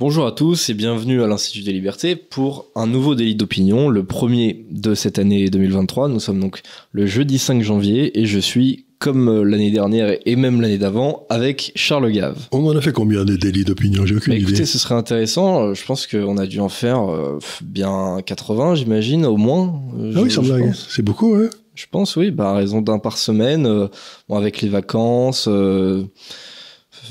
[0.00, 4.02] Bonjour à tous et bienvenue à l'Institut des Libertés pour un nouveau délit d'opinion, le
[4.04, 6.08] premier de cette année 2023.
[6.08, 10.60] Nous sommes donc le jeudi 5 janvier et je suis, comme l'année dernière et même
[10.60, 12.36] l'année d'avant, avec Charles Gave.
[12.50, 14.04] On en a fait combien de délits d'opinion?
[14.04, 14.66] J'ai aucune Bah, écoutez, idée.
[14.66, 15.74] ce serait intéressant.
[15.74, 19.80] Je pense qu'on a dû en faire euh, bien 80, j'imagine, au moins.
[20.00, 20.66] Euh, Ah oui, sans blague.
[20.66, 20.88] pense.
[20.90, 23.86] C'est beaucoup, hein Je pense, oui, bah, à raison d'un par semaine, euh,
[24.28, 25.48] bon, avec les vacances.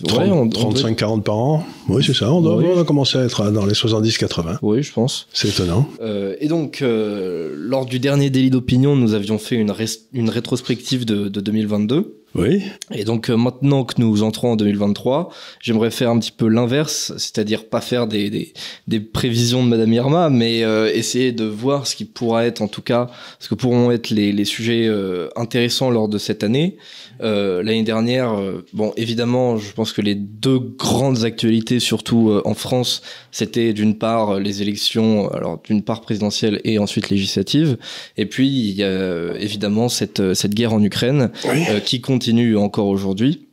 [0.09, 1.65] Euh, ouais, on- on doit- 35-40 par an.
[1.89, 2.31] Oui, c'est ça.
[2.31, 2.65] On, doit, Oui.
[2.75, 4.57] on a commencé à être dans les 70-80.
[4.61, 5.27] Oui, je pense.
[5.33, 5.87] C'est étonnant.
[6.01, 11.27] Euh, et donc, euh, lors du dernier délit d'opinion, nous avions fait une, rétrospective de,
[11.27, 12.19] de 2022.
[12.35, 12.63] Oui.
[12.91, 15.29] Et donc, euh, maintenant que nous entrons en 2023,
[15.59, 18.53] j'aimerais faire un petit peu l'inverse, c'est-à-dire pas faire des, des,
[18.87, 22.67] des prévisions de Madame Irma, mais euh, essayer de voir ce qui pourra être, en
[22.67, 26.77] tout cas, ce que pourront être les, les sujets euh, intéressants lors de cette année.
[27.21, 32.41] Euh, L'année dernière, euh, bon, évidemment, je pense que les deux grandes actualités, surtout euh,
[32.45, 37.77] en France, c'était d'une part les élections, alors d'une part présidentielle et ensuite législatives,
[38.17, 41.63] et puis il y a évidemment cette, cette guerre en Ukraine Oui.
[41.69, 43.47] euh, qui continue encore aujourd'hui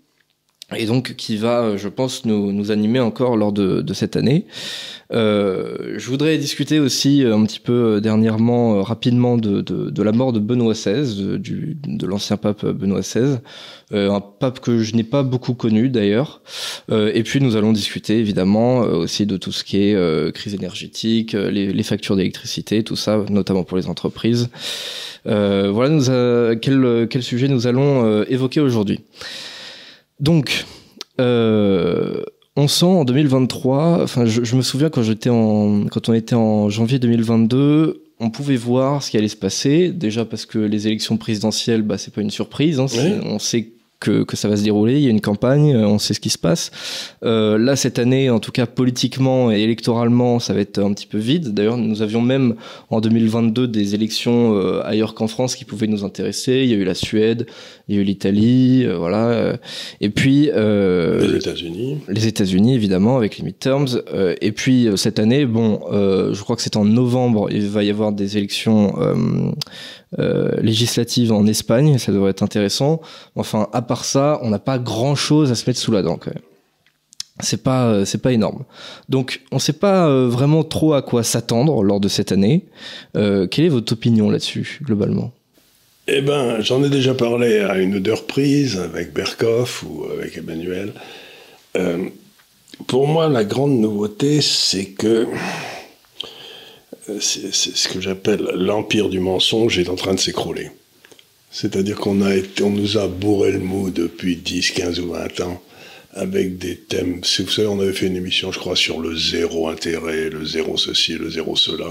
[0.77, 4.47] et donc qui va, euh, je pense, nous, nous animer encore lors de, cette année.
[5.13, 10.39] Euh, je voudrais discuter aussi euh, un petit peu dernièrement, rapidement, de, la mort de
[10.39, 13.39] Benoît XVI, de, l'ancien pape Benoît XVI,
[13.93, 16.43] un pape que je n'ai pas beaucoup connu d'ailleurs.
[16.91, 21.33] Euh, et puis nous allons discuter évidemment aussi de tout ce qui est crise énergétique,
[21.33, 24.49] les, factures d'électricité, tout ça, notamment pour les entreprises.
[25.25, 29.01] Voilà nous quel, sujet nous allons évoquer aujourd'hui.
[30.21, 30.67] Donc,
[31.21, 32.23] euh,
[32.57, 36.35] on sent en 2023, enfin, je, je me souviens quand j'étais en, quand on était
[36.35, 39.91] en janvier 2022, on pouvait voir ce qui allait se passer.
[39.93, 42.79] Déjà parce que les élections présidentielles, bah, c'est pas une surprise.
[42.81, 43.13] hein, Oui.
[43.25, 44.95] On sait que, que ça va se dérouler.
[44.95, 46.71] Il y a une campagne, euh, on sait ce qui se passe.
[47.23, 51.07] Euh, là, cette année, en tout cas politiquement et électoralement, ça va être un petit
[51.07, 51.55] peu vide.
[51.55, 52.57] D'ailleurs, nous avions même
[52.89, 56.63] en 2022 des élections euh, ailleurs qu'en France qui pouvaient nous intéresser.
[56.65, 57.47] Il y a eu la Suède,
[57.89, 59.57] il y a eu l'Italie, euh, voilà.
[60.01, 61.99] Et puis euh, Les États-Unis.
[62.09, 63.87] les États-Unis évidemment avec les midterms.
[64.13, 67.85] Euh, et puis cette année, bon, euh, je crois que c'est en novembre, il va
[67.85, 68.95] y avoir des élections
[70.19, 71.99] législatives en Espagne.
[71.99, 73.01] Ça devrait être intéressant.
[73.37, 76.35] Enfin, à part ça, on n'a pas grand-chose à se mettre sous la dent quand
[76.35, 76.43] même.
[77.43, 78.65] C'est pas, euh, c'est pas énorme.
[79.09, 82.67] Donc, on sait pas euh, vraiment trop à quoi s'attendre lors de cette année.
[83.17, 85.33] Euh, quelle est votre opinion là-dessus globalement?
[86.09, 90.37] Eh ben, j'en ai déjà parlé à une ou deux reprises avec Berkoff ou avec
[90.37, 90.93] Emmanuel.
[91.77, 92.09] Euh,
[92.87, 95.27] pour moi, la grande nouveauté, c'est que euh,
[97.21, 100.71] c'est c'est ce que j'appelle l'empire du mensonge est en train de s'écrouler.
[101.51, 105.63] C'est-à-dire qu'on nous a bourré le mou depuis 10, 15 ou 20 ans
[106.13, 107.23] avec des thèmes.
[107.25, 110.45] Si vous savez, on avait fait une émission, je crois, sur le zéro intérêt, le
[110.45, 111.87] zéro ceci, le zéro cela.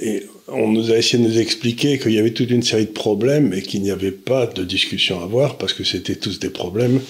[0.00, 2.90] Et on nous a essayé de nous expliquer qu'il y avait toute une série de
[2.90, 6.50] problèmes et qu'il n'y avait pas de discussion à avoir parce que c'était tous des
[6.50, 7.00] problèmes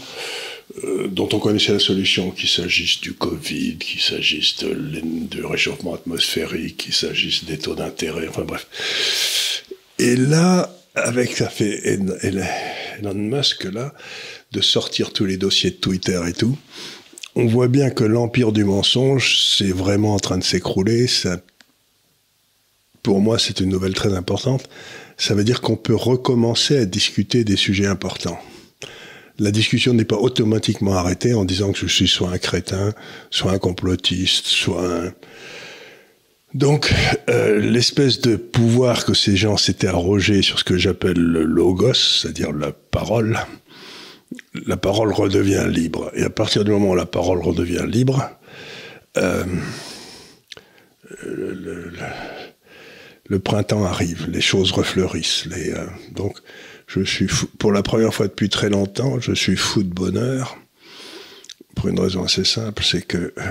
[0.85, 6.79] euh, dont on connaissait la solution, qu'il s'agisse du Covid, qu'il s'agisse du réchauffement atmosphérique,
[6.79, 8.67] qu'il s'agisse des taux d'intérêt, enfin bref.
[9.99, 13.95] Et là, avec ça fait Elon Musk là,
[14.53, 16.57] de sortir tous les dossiers de Twitter et tout,
[17.37, 21.09] on voit bien que l'empire du mensonge, c'est vraiment en train de s'écrouler.
[21.09, 21.41] Ça
[23.05, 24.69] pour moi, c'est une nouvelle très importante.
[25.19, 28.41] Ça veut dire qu'on peut recommencer à discuter des sujets importants.
[29.39, 32.93] La discussion n'est pas automatiquement arrêtée en disant que je suis soit un crétin,
[33.31, 35.13] soit un complotiste, soit un...
[36.55, 36.95] Donc,
[37.29, 41.95] euh, l'espèce de pouvoir que ces gens s'étaient arrogé sur ce que j'appelle le logos,
[41.95, 43.41] c'est-à-dire la parole,
[44.67, 46.13] la parole redevient libre.
[46.15, 48.31] Et à partir du moment où la parole redevient libre,
[49.17, 49.45] euh,
[51.25, 51.93] le-
[53.41, 55.49] printemps arrive, les choses refleurissent.
[55.51, 56.39] Euh, donc,
[57.03, 60.57] je suis fou, pour la première fois depuis très longtemps, je suis fou de bonheur
[61.75, 63.43] pour une raison assez simple, c'est que euh,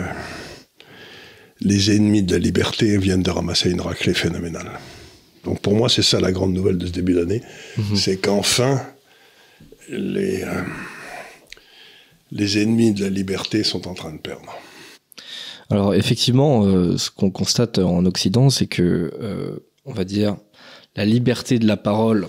[1.60, 4.72] les ennemis de la liberté viennent de ramasser une raclée phénoménale.
[5.44, 7.42] Donc, pour moi, c'est ça la grande nouvelle de ce début d'année,
[7.96, 8.82] c'est qu'enfin
[9.90, 10.62] les euh,
[12.32, 14.58] les ennemis de la liberté sont en train de perdre.
[15.70, 20.38] Alors effectivement, euh, ce qu'on constate en Occident, c'est que, on va dire,
[20.96, 22.28] la liberté de la parole,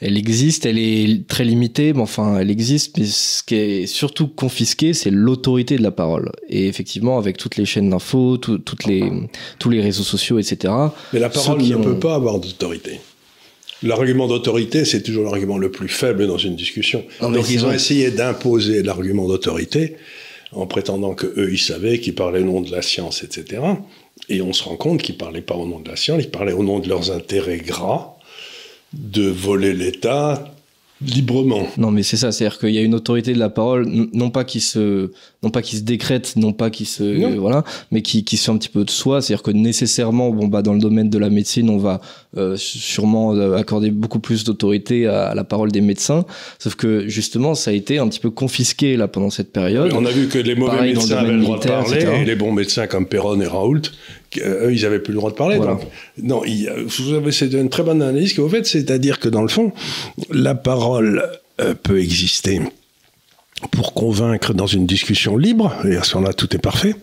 [0.00, 4.28] elle existe, elle est très limitée, mais enfin, elle existe, mais ce qui est surtout
[4.28, 6.30] confisqué, c'est l'autorité de la parole.
[6.48, 9.10] Et effectivement, avec toutes les chaînes d'infos, tout- toutes les,
[9.58, 10.72] tous les réseaux sociaux, etc.
[11.12, 13.00] Mais la parole qui ne ont- peut pas avoir d'autorité.
[13.82, 17.04] L'argument d'autorité, c'est toujours l'argument le plus faible dans une discussion.
[17.22, 19.96] Non, mais Donc ils ont essayé d'imposer l'argument d'autorité
[20.52, 23.62] en prétendant que eux ils savaient, qu'ils parlaient au nom de la science, etc.
[24.28, 26.52] Et on se rend compte qu'ils parlaient pas au nom de la science, ils parlaient
[26.52, 28.17] au nom de leurs intérêts gras,
[28.92, 30.54] de voler l'État,
[31.00, 31.68] librement.
[31.76, 34.44] Non, mais c'est ça, c'est-à-dire qu'il y a une autorité de la parole, non pas
[34.44, 35.10] qui se,
[35.42, 37.62] non pas qui se décrète, non pas qui se, voilà,
[37.92, 39.22] mais qui, qui se fait un petit peu de soi.
[39.22, 42.00] C'est-à-dire que nécessairement, bon bah dans le domaine de la médecine, on va
[42.36, 46.24] euh, sûrement euh, accorder beaucoup plus d'autorité à, la parole des médecins.
[46.58, 49.92] Sauf que justement, ça a été un petit peu confisqué là pendant cette période.
[49.92, 52.52] on a vu que les mauvais médecins avaient le droit de parler, et les bons
[52.52, 53.82] médecins comme Perron et Raoult
[54.36, 55.58] eux, ils n'avaient plus le droit de parler.
[56.22, 56.42] non,
[56.86, 59.72] vous avez, c'est une très bonne analyse que vous faites, c'est-à-dire que dans le fond,
[60.30, 61.28] la parole
[61.60, 62.60] euh, peut exister
[63.72, 66.94] pour convaincre dans une discussion libre, et à ce moment-là, tout est parfait,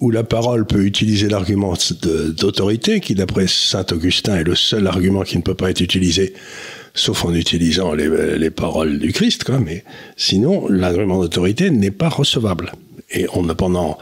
[0.00, 1.74] où la parole peut utiliser l'argument
[2.36, 6.34] d'autorité, qui d'après saint Augustin est le seul argument qui ne peut pas être utilisé,
[6.94, 9.82] sauf en utilisant les, les paroles du Christ, quoi, mais
[10.16, 12.72] sinon, l'argument d'autorité n'est pas recevable.
[13.10, 13.98] Et on a pendant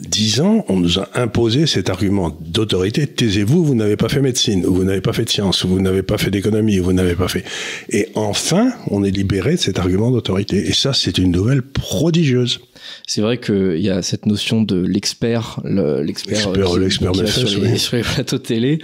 [0.00, 3.06] dix ans, on nous a imposé cet argument d'autorité.
[3.06, 5.80] Taisez-vous, vous, n'avez pas fait médecine, ou vous n'avez pas fait de science, ou vous
[5.80, 7.44] n'avez pas fait d'économie, ou vous n'avez pas fait.
[7.90, 10.68] Et enfin, on est libéré de cet argument d'autorité.
[10.68, 12.60] Et ça, c'est une nouvelle prodigieuse.
[13.06, 17.96] C'est vrai qu'il y a cette notion de l'expert, l'expert, l'expert euh, sur, les, sur
[17.96, 18.78] les plateaux télé.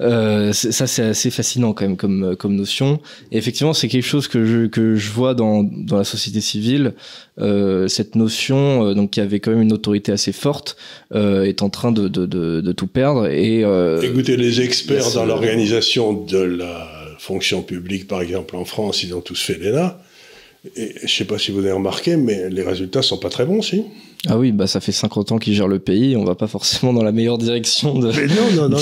[0.00, 3.00] Euh, ça, c'est assez fascinant quand même comme comme notion.
[3.32, 6.94] Et effectivement, c'est quelque chose que je que je vois dans dans la société civile.
[7.40, 10.76] Euh, cette notion, euh, donc qui avait quand même une autorité assez forte,
[11.14, 13.28] euh, est en train de, de, de, de tout perdre.
[13.28, 13.60] Et
[14.02, 16.88] écoutez, les experts dans l'organisation de la
[17.18, 20.00] fonction publique, par exemple en France, ils ont tous fait l'ENA.
[20.76, 23.62] Et je sais pas si vous avez remarqué, mais les résultats sont pas très bons,
[23.62, 23.84] si.
[24.26, 26.92] Ah oui, bah ça fait 50 ans qu'ils gèrent le pays, on va pas forcément
[26.92, 28.10] dans la meilleure direction de.
[28.10, 28.78] Mais non, non, non.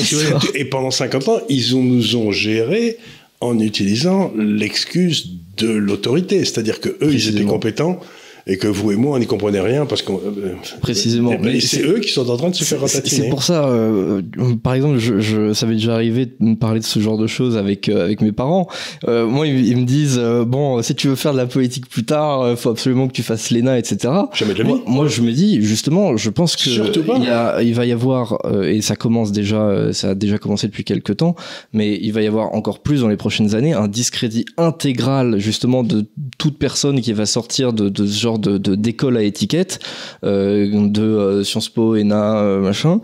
[0.55, 2.97] et pendant 50 ans, ils nous ont géré
[3.41, 8.01] en utilisant l'excuse de l'autorité, c'est-à-dire que eux, ils étaient compétents
[8.49, 11.33] et que vous et moi, on n'y comprenait rien parce que euh, précisément.
[11.43, 13.23] Mais c'est eux qui sont en train de se faire ratatiner.
[13.23, 14.23] C'est pour ça, euh,
[14.63, 17.27] par exemple, je, je, ça m'est déjà arrivé de me parler de ce genre de
[17.27, 18.69] choses avec euh, avec mes parents.
[19.09, 22.57] Euh, moi, ils, me disent bon, si tu veux faire de la politique plus tard,
[22.57, 24.15] faut absolument que tu fasses l'ENA, etc.
[24.33, 27.75] Jamais de moi, moi, je me dis justement, je pense que il, y a, il
[27.75, 31.35] va y avoir et ça commence déjà, ça a déjà commencé depuis quelques temps,
[31.73, 35.83] mais il va y avoir encore plus dans les prochaines années un discrédit intégral justement
[35.83, 36.05] de
[36.39, 39.79] toute personne qui va sortir de, de ce genre de d'école à étiquette
[40.25, 43.01] euh, de euh, Sciences Po, ENA, euh, machin,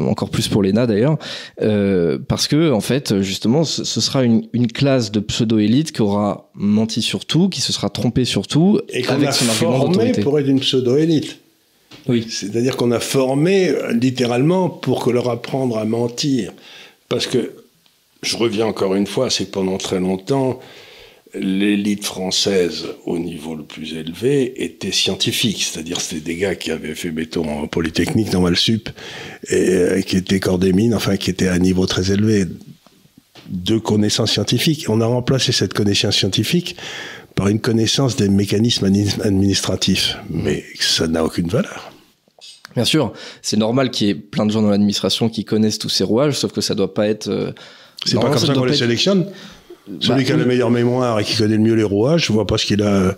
[0.00, 1.18] encore plus pour l'ENA d'ailleurs,
[2.28, 7.02] parce que en fait justement ce, sera une, une classe de pseudo-élite qui aura menti
[7.02, 10.22] sur tout, qui se sera trompé sur tout, et avec son argument d'autorité.
[10.22, 11.38] pour être une pseudo-élite.
[12.08, 12.26] Oui.
[12.28, 16.52] C'est-à-dire qu'on a formé littéralement pour que leur apprendre à mentir.
[17.08, 17.52] Parce que,
[18.22, 20.60] je reviens encore une fois, c'est que pendant très longtemps,
[21.40, 26.94] l'élite française au niveau le plus élevé était scientifique, c'est-à-dire c'était des gars qui avaient
[26.94, 28.88] fait béton en Polytechnique, dans Malsup,
[29.48, 32.44] et euh, qui étaient corps des mines, enfin qui étaient à un niveau très élevé
[33.48, 34.86] de connaissances scientifiques.
[34.88, 36.76] On a remplacé cette connaissance scientifique
[37.34, 41.92] par une connaissance des mécanismes administratifs, mais ça n'a aucune valeur.
[42.74, 43.12] Bien sûr,
[43.42, 46.34] c'est normal qu'il y ait plein de gens dans l'administration qui connaissent tous ces rouages,
[46.34, 47.28] sauf que ça doit pas être...
[47.28, 47.52] Euh,
[48.04, 49.26] c'est pas comme ça qu'on les sélectionne
[50.00, 52.46] celui qui a la meilleure mémoire et qui connaît le mieux les rouages, je vois
[52.46, 53.14] pas ce qu'il a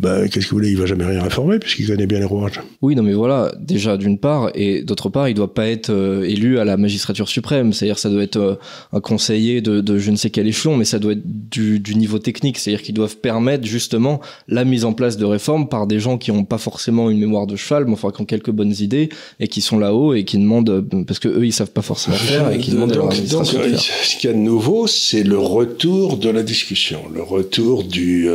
[0.00, 2.58] bah, qu'est-ce que vous voulez, il va jamais rien réformer puisqu'il connaît bien les rouages.
[2.80, 6.22] Oui, non, mais voilà, déjà d'une part, et d'autre part, il doit pas être euh,
[6.22, 7.74] élu à la magistrature suprême.
[7.74, 8.54] C'est-à-dire, ça doit être euh,
[8.94, 11.96] un conseiller de, de, je ne sais quel échelon, mais ça doit être du, du
[11.96, 12.56] niveau technique.
[12.56, 16.32] C'est-à-dire qu'ils doivent permettre justement la mise en place de réformes par des gens qui
[16.32, 19.48] n'ont pas forcément une mémoire de cheval, mais enfin qui ont quelques bonnes idées et
[19.48, 22.50] qui sont là-haut et qui demandent euh, parce que eux ils savent pas forcément faire
[22.50, 25.38] et qui demandent donc, à leur donc, Ce qu'il y a de nouveau, c'est le
[25.38, 28.30] retour de la discussion, le retour du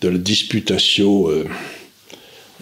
[0.00, 1.44] de la disputatio euh,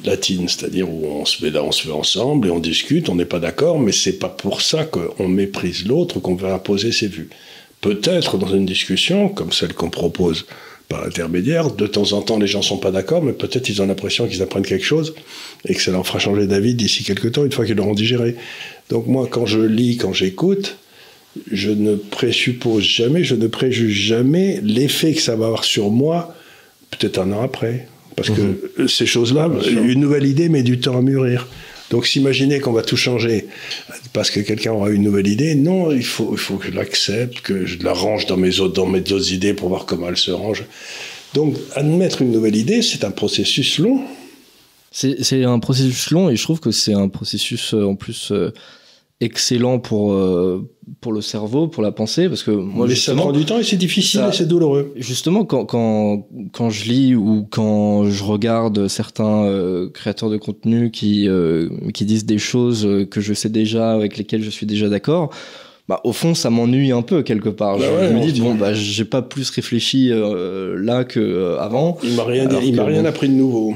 [0.04, 3.24] latine, c'est-à-dire où on se met on se met ensemble et on discute, on n'est
[3.24, 7.28] pas d'accord, mais c'est pas pour ça qu'on méprise l'autre qu'on va imposer ses vues.
[7.80, 10.46] Peut-être dans une discussion comme celle qu'on propose
[10.88, 13.86] par l'intermédiaire, de temps en temps les gens sont pas d'accord, mais peut-être ils ont
[13.86, 15.14] l'impression qu'ils apprennent quelque chose
[15.66, 18.36] et que ça leur fera changer d'avis d'ici quelques temps, une fois qu'ils l'auront digéré.
[18.90, 20.76] Donc moi, quand je lis, quand j'écoute,
[21.50, 26.34] je ne présuppose jamais, je ne préjuge jamais l'effet que ça va avoir sur moi
[26.96, 27.88] peut-être un an après.
[28.16, 28.42] Parce que
[28.78, 28.88] mhm.
[28.88, 31.48] ces choses-là, une nouvelle idée met du temps à mûrir.
[31.90, 33.46] Donc s'imaginer qu'on va tout changer
[34.12, 37.40] parce que quelqu'un aura une nouvelle idée, non, il faut, il faut que je l'accepte,
[37.40, 40.16] que je la range dans mes, autres, dans mes autres idées pour voir comment elle
[40.16, 40.64] se range.
[41.34, 44.00] Donc admettre une nouvelle idée, c'est un processus long.
[44.90, 48.30] C'est un processus long et je trouve que c'est un processus euh, en plus...
[48.30, 48.52] Euh,
[49.20, 50.68] excellent pour euh,
[51.00, 53.62] pour le cerveau, pour la pensée, parce que moi Mais ça prend du temps et
[53.62, 54.92] c'est difficile ça- et c'est douloureux.
[54.96, 60.90] Justement, quand, quand, quand je lis ou quand je regarde certains euh, créateurs de contenu
[60.90, 64.88] qui, euh, qui disent des choses que je sais déjà, avec lesquelles je suis déjà
[64.90, 65.30] d'accord,
[65.88, 67.78] bah, au fond, ça m'ennuie un peu quelque part.
[67.78, 71.98] Bah je, ouais, je me dis, bon, bah, j'ai pas plus réfléchi là que avant.
[72.02, 73.08] Il m'a rien, il m'a rien bon.
[73.08, 73.74] appris de nouveau.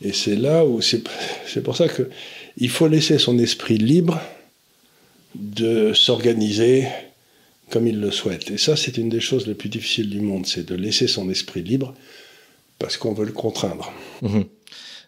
[0.00, 1.02] Et c'est là où c'est,
[1.46, 2.08] c'est pour ça que
[2.58, 4.20] il faut laisser son esprit libre
[5.34, 6.86] de s'organiser
[7.70, 8.50] comme il le souhaite.
[8.50, 11.30] Et ça, c'est une des choses les plus difficiles du monde, c'est de laisser son
[11.30, 11.94] esprit libre
[12.78, 13.92] parce qu'on veut le contraindre.
[14.22, 14.44] Mhm.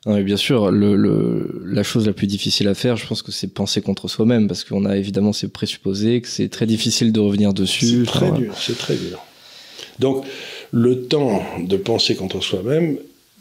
[0.07, 3.21] Non, mais bien sûr, le, le, la chose la plus difficile à faire, je pense
[3.21, 7.13] que c'est penser contre soi-même, parce qu'on a évidemment ces présupposés, que c'est très difficile
[7.13, 8.05] de revenir dessus.
[8.07, 9.23] C'est très dur, c'est très dur.
[9.99, 10.25] Donc,
[10.71, 12.97] le temps de penser contre soi-même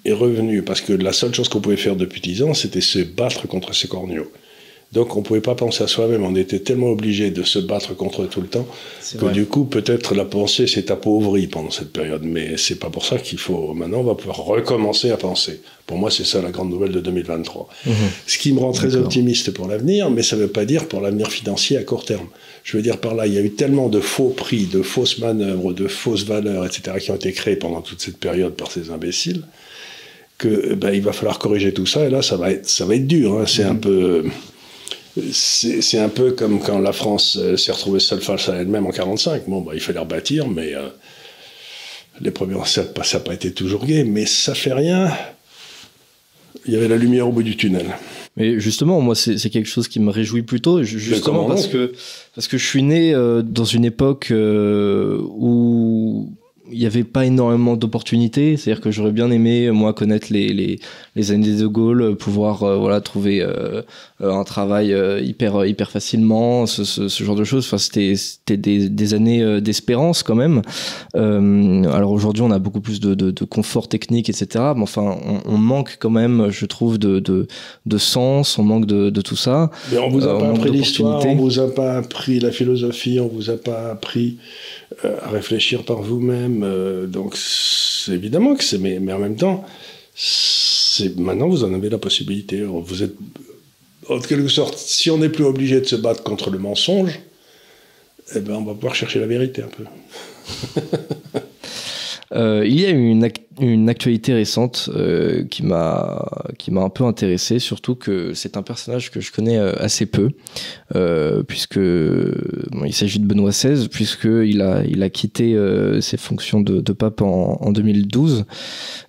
[0.09, 2.99] est revenu parce que la seule chose qu'on pouvait faire depuis dix ans, c'était se
[2.99, 4.31] battre contre ces corneaux.
[4.91, 7.95] Donc, on ne pouvait pas penser à soi-même, on était tellement obligé de se battre
[7.95, 8.65] contre tout le temps
[9.11, 9.33] que vrai.
[9.33, 12.23] du coup, peut-être la pensée s'est appauvrie pendant cette période.
[12.23, 13.75] Mais c'est pas pour ça qu'il faut.
[13.75, 15.61] Maintenant, on va pouvoir recommencer à penser.
[15.85, 17.69] Pour moi, c'est ça la grande nouvelle de 2023.
[17.85, 17.93] Mhm.
[18.25, 21.01] Ce qui me rend très optimiste pour l'avenir, mais ça ne veut pas dire pour
[21.01, 22.27] l'avenir financier à court terme.
[22.63, 25.19] Je veux dire par là, il y a eu tellement de faux prix, de fausses
[25.19, 28.89] manœuvres, de fausses valeurs, etc., qui ont été créées pendant toute cette période par ces
[28.89, 29.43] imbéciles,
[30.39, 32.07] que ben, il va falloir corriger tout ça.
[32.07, 33.37] Et là, ça va être, ça va être dur.
[33.39, 33.43] hein.
[33.45, 34.23] C'est un peu.
[35.31, 38.91] C'est un peu comme quand la France euh, s'est retrouvée seule face à elle-même en
[38.91, 39.43] 45.
[39.47, 40.87] Bon, bah, il fallait rebâtir, mais euh,
[42.21, 45.11] les premiers, ça n'a pas, été toujours gai, mais ça fait rien.
[46.65, 47.87] Il y avait la lumière au bout du tunnel.
[48.37, 51.91] Mais justement, moi, c'est quelque chose qui me réjouit plutôt, ju- justement parce que,
[52.35, 56.31] parce que je suis né euh, dans une époque euh, où
[56.71, 58.57] il n'y avait pas énormément d'opportunités.
[58.57, 60.79] C'est-à-dire que j'aurais bien aimé, moi, connaître les, les,
[61.15, 63.81] les années de Gaulle, euh, pouvoir euh, voilà, trouver euh,
[64.21, 67.65] euh, un travail euh, hyper, hyper facilement, ce, ce, ce genre de choses.
[67.65, 70.61] Enfin, c'était c'était des, des années euh, d'espérance quand même.
[71.15, 74.47] Euh, alors aujourd'hui, on a beaucoup plus de, de, de confort technique, etc.
[74.75, 77.47] Mais enfin, on, on manque quand même, je trouve, de, de,
[77.85, 79.69] de sens, on manque de, de tout ça.
[79.91, 83.19] Mais on vous a Euh, pas appris l'histoire, on vous a pas appris la philosophie,
[83.19, 84.37] on vous a pas appris
[84.88, 86.63] euh, à réfléchir par vous-même.
[86.63, 87.35] euh, donc
[88.07, 89.65] évidemment que c'est, mais, mais en même temps,
[91.17, 92.63] maintenant vous en avez la possibilité.
[92.63, 93.15] Vous êtes
[94.09, 97.19] en quelque sorte, si on n'est plus obligé de se battre contre le mensonge,
[98.35, 99.85] eh ben on va pouvoir chercher la vérité un peu.
[102.31, 103.27] Euh, il y a une,
[103.59, 106.25] une actualité récente euh, qui m'a
[106.57, 110.05] qui m'a un peu intéressé, surtout que c'est un personnage que je connais euh, assez
[110.05, 110.31] peu,
[110.95, 116.17] euh, puisque il s'agit de Benoît XVI, puisque il a il a quitté euh, ses
[116.17, 119.08] fonctions de, pape en, en 2012, euh,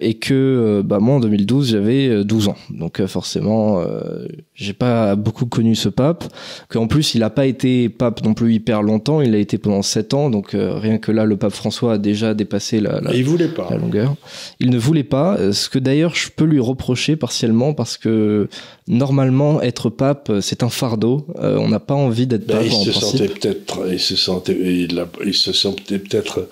[0.00, 4.26] et que euh, bah, moi en 2012 j'avais euh, 12 ans, donc euh, forcément euh,
[4.54, 6.24] j'ai pas beaucoup connu ce pape,
[6.68, 9.82] qu'en plus il a pas été pape non plus hyper longtemps, il a été pendant
[9.82, 13.14] 7 ans, donc euh, rien que là le pape François a déjà dépassé la, la,
[13.14, 13.68] il voulait pas.
[13.70, 14.14] la longueur.
[14.60, 18.48] Il ne voulait pas, euh, ce que d'ailleurs je peux lui reprocher partiellement parce que
[18.86, 22.66] normalement être pape euh, c'est un fardeau, Euh, on n'a pas envie d'être Ben, pape
[22.66, 23.18] il en se principe.
[23.18, 26.48] sentait peut-être, il se sentait, il, a- il se sentait peut-être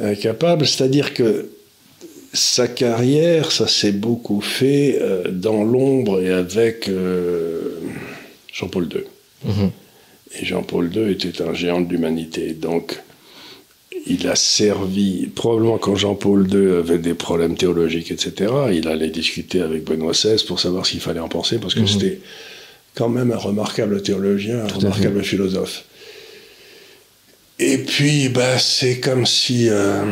[0.00, 0.66] incapable.
[0.66, 1.48] C'est-à-dire que
[2.32, 7.70] sa carrière, ça s'est beaucoup fait euh, dans l'ombre et avec euh,
[8.52, 9.02] Jean-Paul II.
[9.50, 9.70] Mhm.
[10.40, 12.52] Et Jean-Paul II était un géant de l'humanité.
[12.52, 13.00] Donc,
[14.06, 19.60] il a servi, probablement quand Jean-Paul II avait des problèmes théologiques, etc., il allait discuter
[19.60, 21.86] avec Benoît XVI pour savoir ce qu'il fallait en penser, parce que Mhm.
[21.88, 22.20] c'était
[22.94, 25.84] quand même un remarquable théologien, un Tout remarquable philosophe.
[27.58, 29.68] Et puis, bah, c'est comme si.
[29.68, 30.02] euh,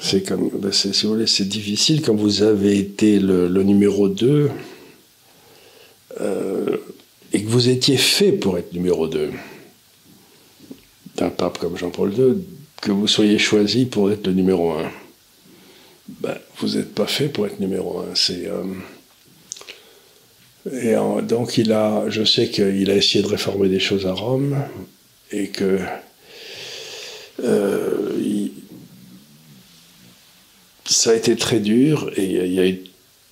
[0.00, 0.50] c'est comme.
[0.72, 4.50] c'est- si vous voulez, c'est difficile quand vous avez été le, numéro 2
[6.20, 6.76] euh,
[7.32, 9.30] et que vous étiez fait pour être numéro 2
[11.16, 12.34] d'un pape comme Jean-Paul II,
[12.80, 14.90] que vous soyez choisi pour être le numéro 1.
[16.20, 18.14] Ben, vous n'êtes pas fait pour être numéro 1.
[18.14, 18.46] C'est.
[18.46, 18.62] euh,
[20.72, 24.56] et donc, il a, je sais qu'il a essayé de réformer des choses à Rome
[25.32, 25.78] et que
[27.42, 28.52] euh, il-
[30.98, 32.80] ça a été très dur et il y a eu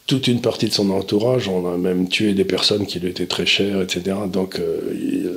[0.06, 1.48] toute une partie de son entourage.
[1.48, 4.16] On a même tué des personnes qui lui étaient très chères, etc.
[4.32, 5.32] Donc, euh, il,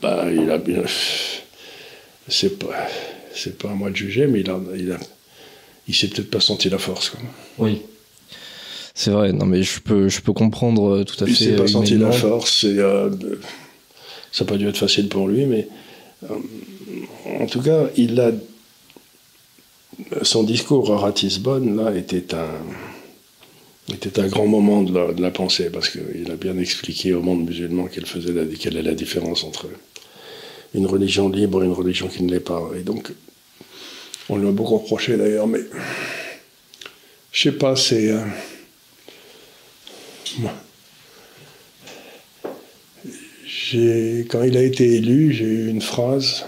[0.00, 0.82] bah, il a bien.
[2.26, 2.88] C'est pas,
[3.34, 4.98] c'est pas à moi de juger, mais il a, il a,
[5.88, 7.10] il s'est peut-être pas senti la force.
[7.10, 7.20] Quoi.
[7.58, 7.82] Oui.
[8.94, 11.44] C'est vrai, non mais je peux, je peux comprendre euh, tout à Il fait.
[11.44, 12.64] s'est pas euh, senti la force.
[12.64, 13.10] Et, euh,
[14.30, 15.68] ça n'a pas dû être facile pour lui, mais
[16.24, 16.34] euh,
[17.40, 18.30] en tout cas, il a.
[20.22, 22.48] Son discours à Ratisbonne, là, était un.
[23.92, 27.86] était un grand moment de la, pensée, parce qu'il a bien expliqué au monde musulman
[27.86, 29.66] quelle, faisait la, est la différence entre
[30.74, 32.70] une religion libre et une religion qui ne l'est pas.
[32.78, 33.12] Et donc,
[34.28, 35.60] on lui a beaucoup reproché d'ailleurs, mais
[37.32, 38.10] je sais pas, c'est.
[38.10, 38.24] Euh,
[44.28, 46.44] quand il a été élu, j'ai eu une phrase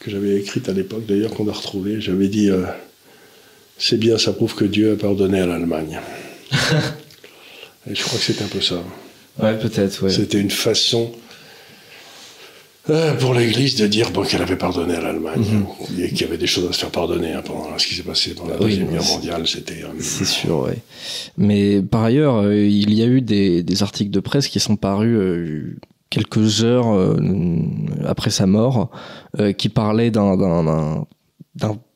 [0.00, 2.00] que j'avais écrite à l'époque, d'ailleurs, qu'on a retrouvée.
[2.00, 2.64] J'avais dit euh,
[3.78, 6.00] C'est bien, ça prouve que Dieu a pardonné à l'Allemagne.
[7.90, 8.82] Et je crois que c'est un peu ça.
[9.40, 10.10] Ouais, peut-être, ouais.
[10.10, 11.12] C'était une façon
[12.90, 16.02] euh, pour l'Église de dire bon, qu'elle avait pardonné à l'Allemagne mhm.
[16.02, 18.02] et qu'il y avait des choses à se faire pardonner hein, pendant ce qui s'est
[18.02, 19.46] passé pendant la Deuxième Guerre mondiale.
[19.46, 19.82] C'était.
[19.82, 20.76] Euh, c'est sûr, oui.
[21.36, 24.76] Mais par ailleurs, euh, il y a eu des, des, articles de presse qui sont
[24.76, 25.76] parus
[26.18, 27.16] quelques heures
[28.04, 28.90] après sa mort,
[29.56, 31.06] qui parlaient d'un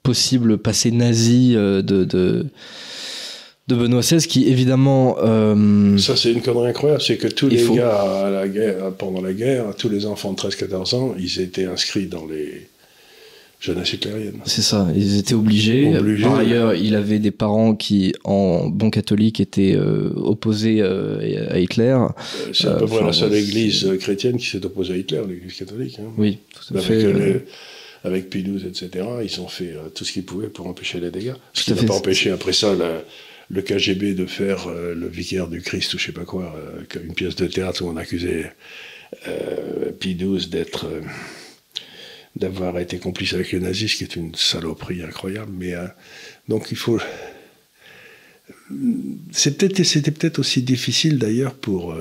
[0.03, 2.47] possible passé nazi de, de
[3.69, 7.01] de Benoît XVI qui évidemment euh, ça c'est une connerie incroyable.
[7.03, 10.39] C'est que tous les gars à la guerre, pendant la guerre tous les enfants de
[10.39, 12.69] 13-14 ans ils étaient inscrits dans les
[13.63, 15.93] jeunesses hitlériennes c'est ça ils étaient obligés.
[16.23, 21.59] par ailleurs il avait des parents qui en bon catholique étaient euh, opposés euh, à
[21.59, 21.97] Hitler
[22.53, 25.99] c'est à peu près la seule église chrétienne qui s'est opposée à Hitler l'église catholique
[26.01, 26.13] hein.
[26.19, 26.39] oui
[26.69, 27.45] tout à fait
[28.05, 31.35] avec XII, etc., ils ont fait tout ce qu'ils pouvaient pour empêcher les dégâts.
[31.53, 33.01] Ce qui n'a pas empêché après ça la,
[33.53, 37.01] le KGB de faire euh, le vicaire du Christ ou je sais pas quoi, euh,
[37.05, 38.51] une pièce de théâtre où on accusait
[39.29, 40.87] euh, XII d'être
[42.37, 45.53] d'avoir été complice avec les nazis, ce qui est une saloperie incroyable.
[45.53, 45.75] Mais
[46.49, 46.99] donc il faut.
[49.31, 51.95] C'était peut-être aussi difficile d'ailleurs pour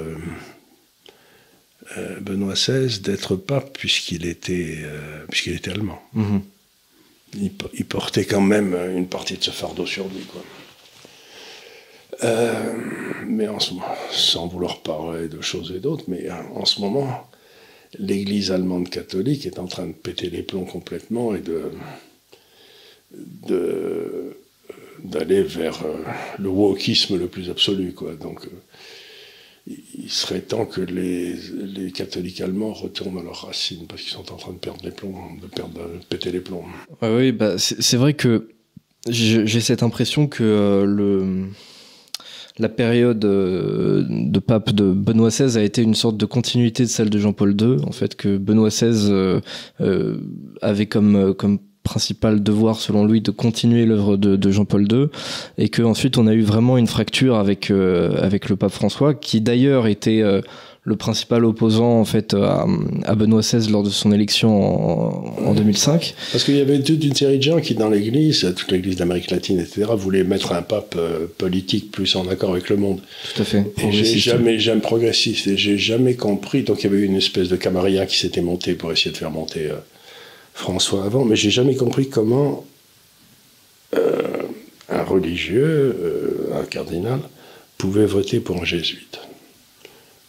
[2.21, 4.79] Benoît XVI d'être pape puisqu'il était,
[5.29, 6.01] puisqu'il était allemand.
[6.15, 6.41] Mm-hmm.
[7.35, 10.23] il, il, portait quand même une partie de ce fardeau sur lui.
[10.31, 10.43] Quoi.
[12.23, 12.73] Euh,
[13.25, 16.81] mais en ce moment, sans vouloir parler de choses et d'autres, mais euh, en ce
[16.81, 17.27] moment,
[17.99, 21.71] l'Église allemande catholique est en train de péter les plombs complètement et de,
[25.03, 25.97] d'aller vers euh,
[26.39, 27.93] le wokisme le plus absolu.
[27.93, 28.15] Quoi.
[28.15, 28.47] Donc,
[29.67, 34.31] il serait temps que les, les, catholiques allemands retournent à leurs racines parce qu'ils sont
[34.31, 35.47] en train de perdre les plombs, de,
[36.09, 36.65] péter les plombs.
[37.01, 38.49] oui, bah, c'est, vrai que
[39.07, 41.49] j'ai cette impression que le
[42.59, 46.89] la période euh, de pape de Benoît XVI a été une sorte de continuité de
[46.89, 49.39] celle de Jean-Paul II, en fait, que Benoît XVI euh,
[49.79, 50.17] euh,
[50.61, 55.07] avait comme, comme principal devoir selon lui de continuer l'œuvre de, Jean-Paul II
[55.57, 59.41] et que ensuite on a eu vraiment une fracture avec avec le pape François qui
[59.41, 60.21] d'ailleurs était
[60.83, 62.65] le principal opposant en fait à,
[63.15, 66.15] Benoît XVI lors de son élection en, 2005.
[66.31, 69.29] Parce qu'il y avait toute une série de gens qui dans l'Église, toute l'Église d'Amérique
[69.29, 72.99] latine, etc., voulaient mettre un pape euh, politique plus en accord avec le monde.
[73.35, 73.65] Tout à fait.
[73.83, 76.63] Et j'ai jamais, j'aime progressiste, et j'ai jamais compris.
[76.63, 79.17] Donc il y avait eu une espèce de camarilla qui s'était monté pour essayer de
[79.17, 79.75] faire monter euh,
[80.55, 82.65] François avant, mais j'ai jamais compris comment
[83.95, 84.21] euh,
[84.89, 87.19] un religieux, un cardinal,
[87.77, 89.19] pouvait voter pour un jésuite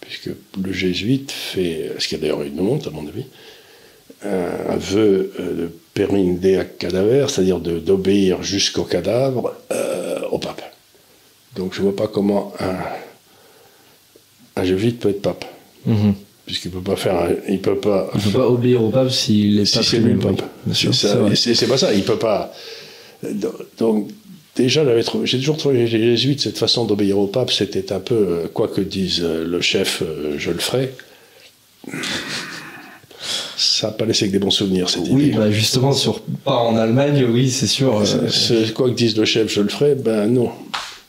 [0.03, 0.31] puisque
[0.63, 3.25] le jésuite fait, ce qui a d'ailleurs une honte à mon avis,
[4.25, 10.63] un, vœu euh, de permindea cadaver, c'est-à-dire d'obéir jusqu'au cadavre euh, au pape.
[11.57, 12.77] Donc je ne vois pas comment un,
[14.61, 15.45] un jésuite peut être pape.
[15.87, 16.15] Mhm.
[16.47, 18.11] Puisqu'il peut pas faire, il peut pas.
[18.15, 20.43] Il peut pas obéir au pape s'il est si c'est lui le pape.
[20.73, 21.95] C'est pas ça.
[21.95, 22.53] Il peut pas.
[23.79, 24.09] Donc
[24.55, 24.85] Déjà,
[25.25, 28.69] j'ai toujours trouvé les jésuites, cette façon d'obéir au pape, c'était un peu, euh, quoi
[28.69, 30.93] que dise euh, le chef, euh, je le ferai.
[33.57, 35.39] Ça n'a pas laissé que des bons souvenirs, cette oui, idée.
[35.39, 38.03] Bah justement, sur, pas en Allemagne, oui, c'est sûr.
[38.75, 40.51] quoi que dise le chef, je le ferai, ben non.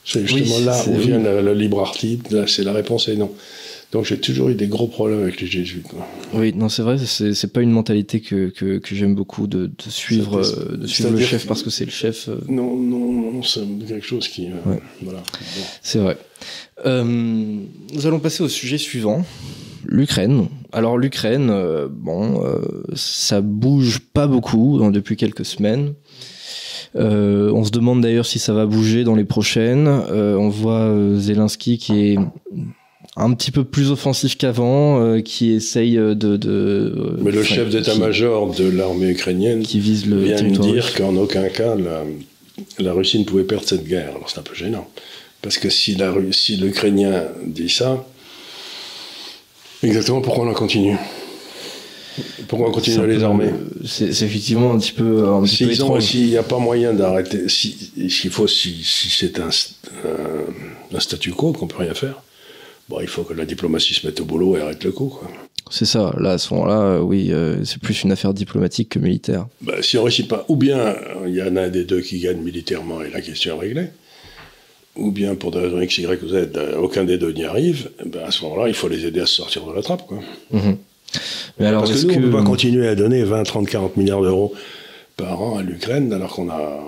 [0.06, 3.32] C'est justement là où vient le, libre article, c'est la réponse est non.
[3.93, 5.86] Donc j'ai toujours eu des gros problèmes avec les jésuites.
[6.34, 9.89] Oui, non, c'est vrai, c'est pas une mentalité que, que, que j'aime beaucoup de, de
[9.89, 12.27] suivre, euh, de suivre le chef parce que c'est le chef.
[12.27, 12.39] Euh.
[12.47, 14.47] Non, non, non, c'est quelque chose qui.
[14.47, 15.21] Euh, voilà.
[15.84, 16.17] C'est vrai.
[16.84, 19.23] nous allons passer au sujet suivant.
[19.86, 20.47] L'Ukraine.
[20.71, 21.53] Alors l'Ukraine,
[21.91, 22.41] bon,
[22.95, 25.93] ça bouge pas beaucoup hein, depuis quelques semaines.
[26.95, 29.88] on se demande d'ailleurs si ça va bouger dans les prochaines.
[29.88, 32.17] on voit Zelensky qui est
[33.15, 36.13] un petit peu plus offensif qu'avant, euh, qui essaye de.
[36.13, 40.93] de euh, Mais le chef d'état-major de l'armée ukrainienne qui vise le vient de dire
[40.95, 42.04] qu'en aucun cas la,
[42.80, 44.10] la, Russie ne pouvait perdre cette guerre.
[44.15, 44.88] Alors c'est un peu gênant.
[45.41, 48.04] Parce que si, la, si l'Ukrainien dit ça,
[49.84, 50.95] exactement pourquoi on en continue?
[52.47, 53.49] Pourquoi C'est un à les armer
[53.86, 56.04] C'est effectivement un petit peu, un petit peu étrange.
[56.04, 60.99] S'il n'y a pas moyen d'arrêter, si- s'il faut, si, si c'est un, un, un
[60.99, 62.21] statu quo, qu'on peut rien faire,
[62.93, 65.08] bon, il faut que la diplomatie se mette au boulot et arrête le coup.
[65.08, 65.29] Quoi.
[65.71, 66.13] C'est ça.
[66.19, 69.47] Là, à ce moment-là, euh, oui, euh, c'est plus une affaire diplomatique que militaire.
[69.62, 70.95] Bah, si on réussit pas, ou bien euh,
[71.27, 73.88] il y en a un des deux qui gagne militairement et la question est réglée,
[74.95, 76.36] ou bien pour des raisons X, Y ou Z,
[76.79, 79.36] aucun des deux n'y arrive, ben, à ce moment-là, il faut les aider à se
[79.36, 80.06] sortir de la trappe.
[80.06, 80.19] Quoi.
[80.51, 80.77] Mhm.
[81.60, 83.43] Mais alors, Parce est-ce que nous, que on ne peut pas continuer à donner 20,
[83.43, 84.53] 30, 40 milliards d'euros
[85.17, 86.79] par an à l'Ukraine alors qu'on a,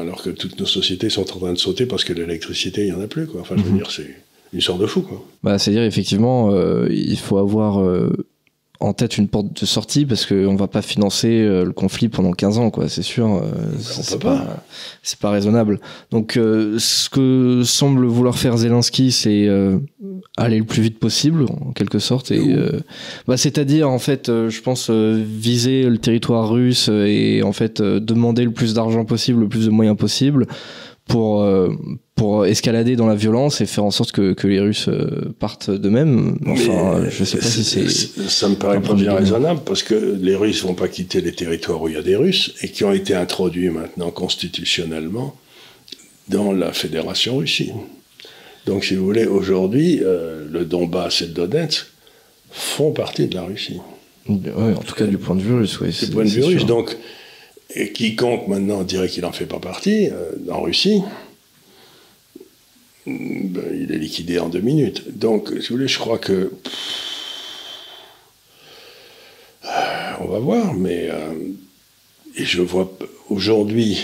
[0.00, 2.98] alors que toutes nos sociétés sont en train de sauter parce que l'électricité, il n'y
[2.98, 3.26] en a plus.
[3.26, 3.42] Quoi.
[3.42, 3.76] Enfin, je veux Mhm.
[3.78, 4.06] dire, c'est
[4.52, 5.02] une sorte de fou.
[5.02, 5.24] Quoi.
[5.42, 8.26] Bah, c'est-à-dire effectivement, euh, il faut avoir euh,
[8.80, 12.32] en tête une porte de sortie parce qu'on va pas financer euh, le conflit pendant
[12.32, 12.88] 15 ans, quoi.
[12.88, 13.42] C'est sûr,
[13.78, 14.36] c'est pas.
[14.36, 14.64] pas,
[15.02, 15.80] c'est pas raisonnable.
[16.10, 19.48] Donc, ce que semble vouloir faire Zelensky, c'est
[20.36, 22.56] aller le plus vite possible, en quelque sorte, et
[23.26, 28.52] bah, c'est-à-dire en fait, je pense viser le territoire russe et en fait demander le
[28.52, 30.46] plus d'argent possible, le plus de moyens possible
[31.10, 31.68] pour euh,
[32.14, 35.70] pour escalader dans la violence et faire en sorte que, que les Russes euh, partent
[35.70, 36.38] d'eux-mêmes.
[36.46, 37.88] Enfin, Mais, je sais pas si c'est.
[38.28, 41.82] Ça me paraît pas bien raisonnable parce que les Russes vont pas quitter les territoires
[41.82, 45.36] où il y a des Russes et qui ont été introduits maintenant constitutionnellement
[46.28, 47.72] dans la Fédération Russie.
[48.66, 51.86] Donc, si vous voulez, aujourd'hui, euh, le Donbass et le Donetsk
[52.52, 53.80] font partie de la Russie.
[54.28, 55.96] Ouais, en tout cas, du point de vue russe, oui.
[55.98, 56.66] Du point de vue russe.
[56.66, 56.96] Donc,
[57.74, 61.02] et quiconque maintenant dirait qu'il n'en fait pas partie, euh, en Russie,
[63.06, 65.16] ben, il est liquidé en deux minutes.
[65.18, 66.52] Donc, si vous voulez, je crois que.
[70.20, 71.08] On va voir, mais.
[71.10, 71.32] euh,
[72.36, 72.90] et je vois
[73.28, 73.98] aujourd'hui.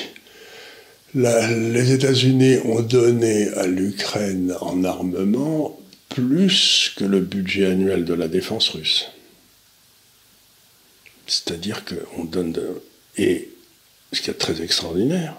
[1.15, 8.29] les États-Unis ont donné à l'Ukraine en armement plus que le budget annuel de la
[8.29, 9.07] défense russe.
[11.27, 12.53] C'est-à-dire qu'on donne.
[12.53, 12.83] de-
[13.19, 13.49] Et
[14.17, 15.35] ce qui est très extraordinaire,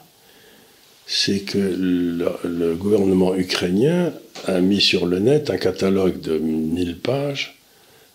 [1.06, 4.14] c'est que le, le gouvernement ukrainien
[4.46, 7.58] a mis sur le net un catalogue de 1000 pages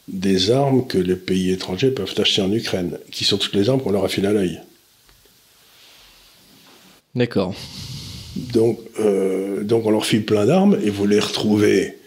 [0.08, 3.80] des armes que les pays étrangers peuvent acheter en Ukraine, qui sont toutes les armes
[3.80, 4.60] qu'on leur a filées à l'œil.
[7.14, 7.54] D'accord.
[8.36, 11.98] Donc, euh, donc on leur file plein d'armes et vous les retrouvez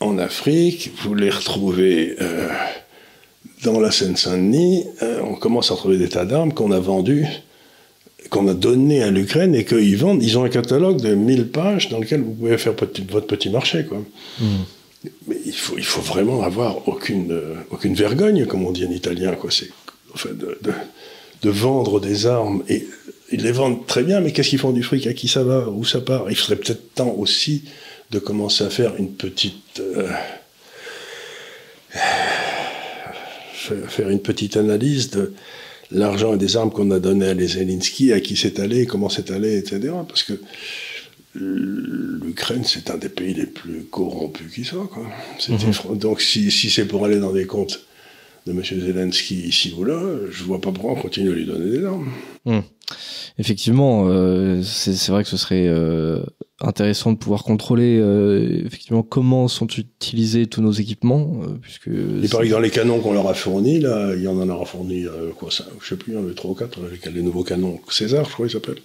[0.00, 2.48] en Afrique, vous les retrouvez euh,
[3.64, 4.84] dans la Seine-Saint-Denis.
[5.02, 7.26] euh, on commence à trouver des tas d'armes qu'on a vendues,
[8.28, 10.22] qu'on a données à l'Ukraine et qu'ils vendent.
[10.22, 13.50] Ils ont un catalogue de 1000 pages dans lequel vous pouvez faire petit- votre petit
[13.50, 13.84] marché.
[13.84, 14.02] Quoi.
[15.28, 18.90] Mais il faut, il faut vraiment avoir aucune, euh, aucune vergogne, comme on dit en
[18.90, 19.32] italien.
[19.34, 19.50] Quoi.
[19.50, 19.70] C'est,
[20.14, 20.72] enfin, de, de,
[21.42, 22.62] de vendre des armes.
[22.68, 22.86] Et
[23.32, 25.06] ils les vendent très bien, mais qu'est-ce qu'ils font du fric?
[25.06, 25.68] À qui ça va?
[25.68, 26.26] Où ça part?
[26.30, 27.64] Il serait peut-être temps aussi
[28.10, 29.80] de commencer à faire une petite.
[29.80, 30.08] euh,
[33.88, 35.32] faire une petite analyse de
[35.90, 39.08] l'argent et des armes qu'on a donné à les Zelensky, à qui c'est allé, comment
[39.08, 39.92] c'est allé, etc.
[40.08, 40.40] Parce que
[41.34, 44.88] l'Ukraine, c'est un des pays les plus corrompus qui soit.
[44.88, 45.06] Quoi.
[45.48, 45.98] Mhm.
[45.98, 47.86] Donc si, si c'est pour aller dans des comptes
[48.46, 48.62] de M.
[48.62, 52.08] Zelensky ici ou là, je vois pas pourquoi on continue à lui donner des armes.
[53.38, 56.22] Effectivement, euh, c'est vrai que ce serait euh,
[56.60, 62.46] intéressant de pouvoir contrôler euh, effectivement comment sont utilisés tous nos équipements, puisque Il paraît
[62.46, 65.06] que dans les canons qu'on leur a fournis, là, il y en aura fourni,
[65.36, 68.24] quoi, ça, je sais plus, en avait 3 ou 4, les, les nouveaux canons César,
[68.24, 68.82] je crois qu'ils s'appellent.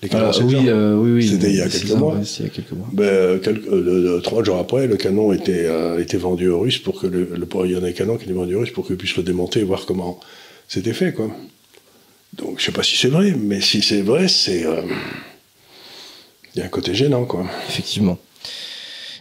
[0.00, 0.08] Les
[0.44, 2.14] oui, euh, oui, oui, C'était il y a quelques mois.
[2.14, 2.86] ouais, c'est il y a quelques mois.
[2.92, 6.78] Ben, euh, quelques- euh, trois jours après, le canon était, euh, était vendu aux Russes
[6.78, 8.70] pour que le, le il y en a un canon qui était vendu aux Russes
[8.70, 10.20] pour qu'ils puissent le démonter et voir comment
[10.68, 11.28] c'était fait, quoi.
[12.34, 14.64] Donc, je sais pas si c'est vrai, mais si c'est vrai, c'est,
[16.54, 17.46] il y a un côté gênant, quoi.
[17.68, 18.18] Effectivement.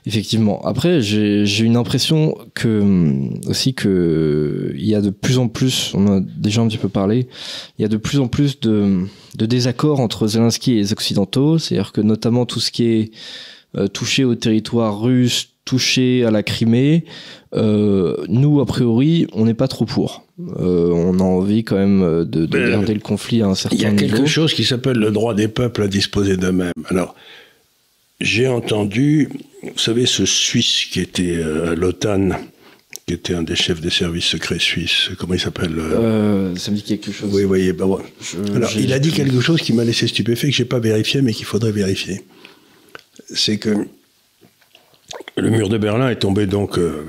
[0.08, 0.62] Effectivement.
[0.66, 5.92] Après, j'ai une impression que hum, aussi que il y a de plus en plus,
[5.96, 7.28] on a déjà un petit peu parlé,
[7.78, 9.02] il y a de plus en plus de,
[9.38, 11.58] de désaccords entre Zelensky et les Occidentaux.
[11.58, 13.12] C'est-à-dire que notamment tout ce qui est
[13.76, 17.04] euh, touché au territoire russe, touché à la Crimée,
[17.54, 20.24] euh, nous a priori, on n'est pas trop pour.
[20.40, 23.76] Euh, on a envie quand même euh, de, de garder le conflit à un certain
[23.76, 24.16] Il y a niveau.
[24.16, 26.72] quelque chose qui s'appelle le droit des peuples à disposer d'eux-mêmes.
[26.90, 27.16] Alors,
[28.20, 29.30] j'ai entendu,
[29.64, 32.30] vous savez, ce Suisse qui était euh, à l'OTAN,
[33.06, 36.72] qui était un des chefs des services secrets suisses, comment il s'appelle euh, Euh, ça
[36.72, 37.30] me dit quelque chose.
[37.34, 38.02] Oui, oui, ben ouais.
[38.22, 41.22] Je- Alors, il a dit quelque chose qui m'a laissé stupéfait, que j'ai pas vérifié,
[41.22, 42.22] mais qu'il faudrait vérifier.
[43.34, 43.88] C'est que
[45.38, 47.06] le mur de Berlin est tombé donc, euh,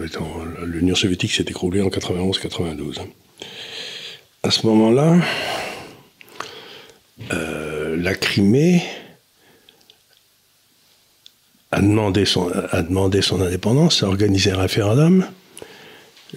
[0.67, 2.97] l'Union soviétique s'est écroulée en 91-92.
[4.43, 5.17] À ce moment-là,
[7.33, 8.83] euh, la Crimée
[11.71, 15.27] a demandé, son, a demandé son indépendance, a organisé un référendum,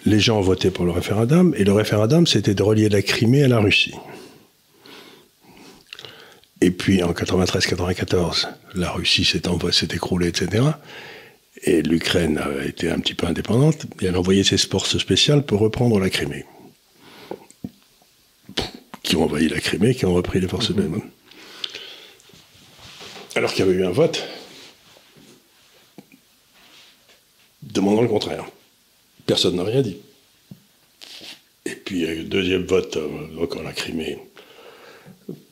[0.05, 3.43] les gens ont voté pour le référendum, et le référendum, c'était de relier la Crimée
[3.43, 3.95] à la Russie.
[6.61, 9.41] Et puis en 93-94, la Russie s'est
[9.93, 10.63] écroulée, etc.
[11.63, 15.43] Et l'Ukraine a été un petit peu indépendante, et elle a envoyé ses forces spéciales
[15.43, 16.45] pour reprendre la Crimée.
[19.03, 21.01] Qui ont envahi la Crimée, qui ont repris les forces mmh.
[23.35, 24.23] Alors qu'il y avait eu un vote
[27.71, 28.45] demandant le contraire.
[29.25, 29.97] Personne n'a rien dit.
[31.65, 32.97] Et puis il y a eu le deuxième vote,
[33.35, 34.17] donc euh, en la Crimée,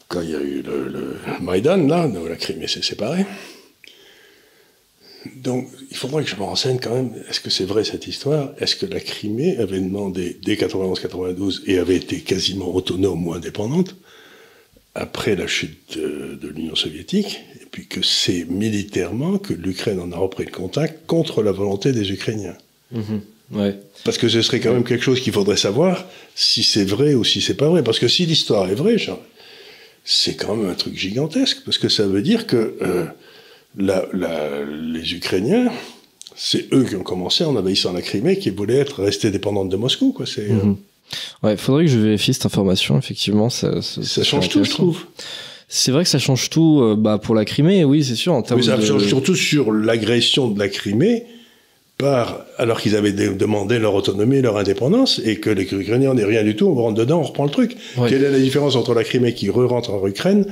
[0.08, 3.25] quand il y a eu le, Maïdan, là, la Crimée s'est séparée.
[5.36, 7.13] Donc, il faudrait que je me renseigne quand même.
[7.29, 8.53] Est-ce que c'est vrai cette histoire?
[8.58, 13.95] Est-ce que la Crimée avait demandé dès 91-92 et avait été quasiment autonome ou indépendante
[14.99, 20.17] après la chute de, l'Union soviétique Et puis que c'est militairement que l'Ukraine en a
[20.17, 22.57] repris le contact contre la volonté des Ukrainiens.
[22.91, 23.21] Mhm.
[23.53, 23.75] ouais.
[24.03, 27.23] Parce que ce serait quand même quelque chose qu'il faudrait savoir si c'est vrai ou
[27.23, 27.83] si c'est pas vrai.
[27.83, 28.97] Parce que si l'histoire est vraie,
[30.03, 31.59] c'est quand même un truc gigantesque.
[31.65, 32.77] Parce que ça veut dire que.
[32.81, 33.05] Euh,
[33.77, 34.03] la,
[34.65, 35.71] les Ukrainiens,
[36.35, 39.77] c'est eux qui ont commencé en envahissant la Crimée, qui voulaient être restés dépendants de
[39.77, 40.12] Moscou.
[40.12, 40.25] Quoi.
[40.25, 40.77] C'est, mhm.
[41.43, 42.98] Ouais, faudrait que je vérifie cette information.
[42.98, 45.06] Effectivement, ça, ça, change tout, je trouve.
[45.67, 48.34] C'est vrai que ça change tout euh, bah, pour la Crimée, oui, c'est sûr.
[48.34, 51.26] En termes ça change surtout sur l'agression de la Crimée,
[52.00, 56.43] par, alors qu'ils avaient demandé leur autonomie, leur indépendance, et que les Ukrainiens n'aient rien
[56.43, 57.76] du tout, on rentre dedans, on reprend le truc.
[58.08, 60.45] Quelle est la différence entre la Crimée qui re-rentre en Ukraine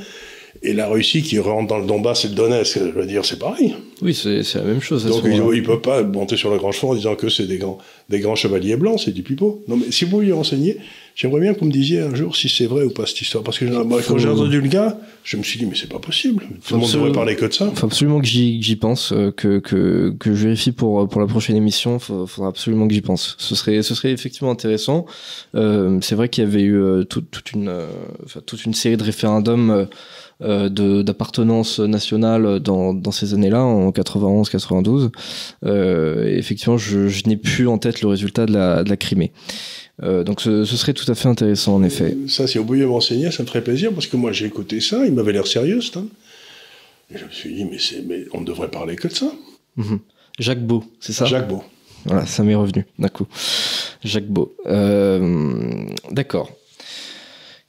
[0.64, 3.40] et la Russie qui rentre dans le Donbass et le Donetsk, je veux dire, c'est
[3.40, 3.76] pareil.
[4.02, 5.06] Oui, c'est la même chose.
[5.06, 7.58] Donc il ne peut pas monter sur le grand cheval en disant que c'est des
[7.58, 7.78] grands,
[8.10, 9.64] des grands chevaliers blancs, c'est du pipeau.
[9.68, 10.78] Non, mais si vous lui renseigner,
[11.16, 13.44] j'aimerais bien que vous me disiez un jour si c'est vrai ou pas cette histoire.
[13.44, 16.46] Parce que quand j'ai entendu le gars, je me suis dit, mais c'est pas possible.
[16.66, 17.68] Tout le monde devrait parler que de ça.
[17.70, 21.28] Il faut absolument que j'y pense, euh, que, que, que je vérifie pour, pour la
[21.28, 21.98] prochaine émission.
[21.98, 23.36] Il faudra absolument que j'y pense.
[23.38, 25.06] Ce serait, ce serait effectivement intéressant.
[25.56, 27.88] Euh, c'est vrai qu'il y avait eu euh, toute, toute, une, euh,
[28.46, 29.88] toute une série de référendums
[30.44, 30.70] euh,
[31.02, 35.10] d'appartenance nationale dans, dans ces années-là, en 91-92.
[35.66, 39.32] Euh, effectivement, je, je n'ai plus en tête le résultat de la, de la Crimée.
[40.04, 42.16] Euh, donc ce, ce, serait tout à fait intéressant en effet.
[42.28, 45.06] Ça, si vous pouviez m'enseigner, ça me ferait plaisir parce que moi j'ai écouté ça,
[45.06, 46.06] il m'avait l'air sérieux, Stan.
[47.14, 49.32] Et je me suis dit, mais, mais on ne devrait parler que de ça.
[49.78, 50.00] Mhm.
[50.40, 51.26] Jacques Beau, c'est ça?
[51.26, 51.64] Jacques Beau.
[52.06, 53.28] Voilà, ça m'est revenu d'un coup.
[54.04, 54.56] Jacques Beau.
[54.68, 56.52] Euh, D'accord.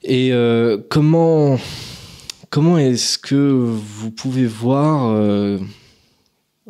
[0.03, 1.57] Et euh, comment
[2.49, 5.59] Comment est-ce que vous pouvez voir, euh,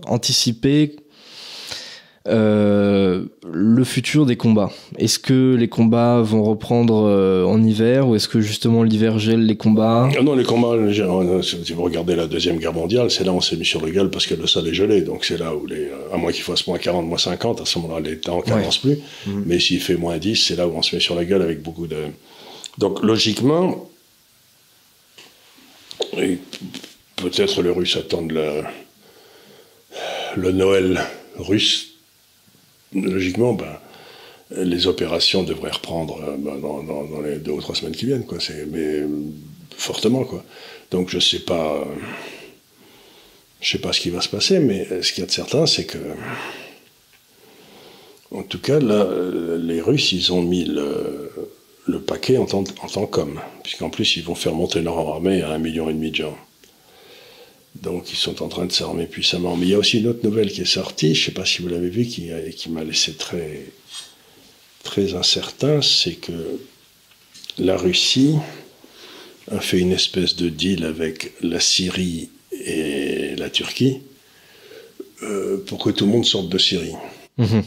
[0.06, 0.98] anticiper
[2.28, 8.16] euh, le futur des combats Est-ce que les combats vont reprendre euh, en hiver ou
[8.16, 10.10] est-ce que justement l'hiver gèle les combats?
[10.16, 13.42] Ah Non, les combats, si vous regardez la Deuxième Guerre mondiale, c'est là où on
[13.42, 15.02] s'est mis sur le gueule parce que le sol est gelé.
[15.02, 17.80] Donc c'est là où, les, à moins qu'il fasse moins 40, moins 50, à ce
[17.80, 19.00] moment-là, les temps n'avancent plus.
[19.26, 19.44] Mmh.
[19.46, 21.62] Mais s'il fait moins 10, c'est là où on se met sur la gueule avec
[21.62, 21.98] beaucoup de...
[22.78, 23.90] Donc logiquement,
[27.16, 28.64] peut-être les Russes attendent le,
[30.36, 31.02] le Noël
[31.38, 31.89] russe.
[32.94, 33.78] Logiquement, ben,
[34.52, 38.40] les opérations devraient reprendre euh, ben, dans, les deux ou trois semaines qui viennent, quoi.
[38.72, 39.04] Mais
[39.76, 40.44] fortement, quoi.
[40.92, 41.88] Donc je sais pas,
[43.62, 45.66] je sais pas ce qui va se passer, mais ce qu'il y a de certain,
[45.68, 46.00] c'est que,
[48.32, 49.08] en tout cas, là,
[49.58, 54.24] les Russes, ils ont mis le, paquet en tant, en tant qu'homme, puisqu'en plus ils
[54.24, 56.38] vont faire monter leur armée à un million et demi de gens.
[57.76, 59.56] Donc ils sont en train de s'armer puissamment.
[59.56, 61.46] Mais il y a aussi une autre nouvelle qui est sortie, je ne sais pas
[61.46, 63.66] si vous l'avez vu, qui, qui m'a laissé très,
[64.84, 66.60] très incertain, c'est que
[67.58, 68.36] la Russie
[69.52, 74.00] a fait une espèce de deal avec la Syrie et la Turquie
[75.24, 76.96] euh, pour que tout le monde sorte de Syrie.
[77.38, 77.64] Mhm.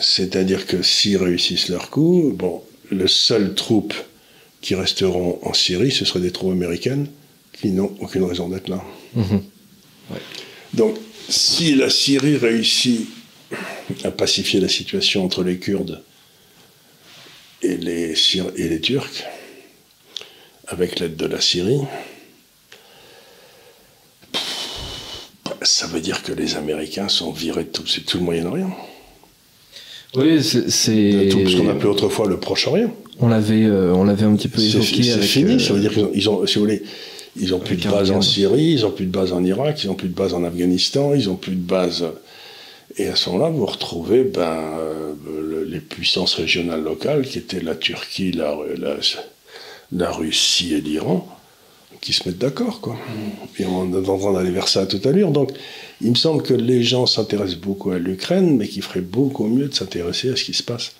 [0.00, 3.94] C'est-à-dire que s'ils réussissent leur coup, bon, le seul troupe
[4.60, 7.08] qui resteront en Syrie, ce seraient des troupes américaines
[7.60, 8.82] qui n'ont aucune raison d'être là.
[9.14, 9.42] Mhm.
[10.74, 10.96] Donc,
[11.28, 13.08] si la Syrie réussit
[14.04, 16.02] à pacifier la situation entre les Kurdes
[17.62, 18.14] et les,
[18.56, 19.24] et les Turcs,
[20.66, 21.80] avec l'aide de la Syrie,
[25.62, 28.76] ça veut dire que les Américains sont virés de tout, tout le Moyen-Orient.
[30.14, 31.28] Oui, c'est.
[31.30, 32.94] Tout ce qu'on appelait autrefois le Proche-Orient.
[33.20, 35.02] On l'avait, euh, on l'avait un petit peu évoqué.
[35.02, 35.54] C'est fini.
[35.54, 36.82] Euh, ça veut dire qu'ils ont, si vous voulez,
[37.40, 39.90] ils ont plus de base en Syrie, ils ont plus de base en Irak, ils
[39.90, 42.04] ont plus de base en Afghanistan, ils ont plus de base.
[42.96, 44.42] Et à ce moment-là, vous retrouvez ben,
[44.78, 48.96] euh, les puissances régionales locales, qui étaient la Turquie, la, la,
[49.92, 51.28] la Russie et l'Iran,
[52.00, 52.96] qui se mettent d'accord, quoi.
[53.58, 55.30] Et on est en train d'aller vers ça à toute allure.
[55.30, 55.52] Donc,
[56.00, 59.68] il me semble que les gens s'intéressent beaucoup à l'Ukraine, mais qu'il ferait beaucoup mieux
[59.68, 60.92] de s'intéresser à ce qui se passe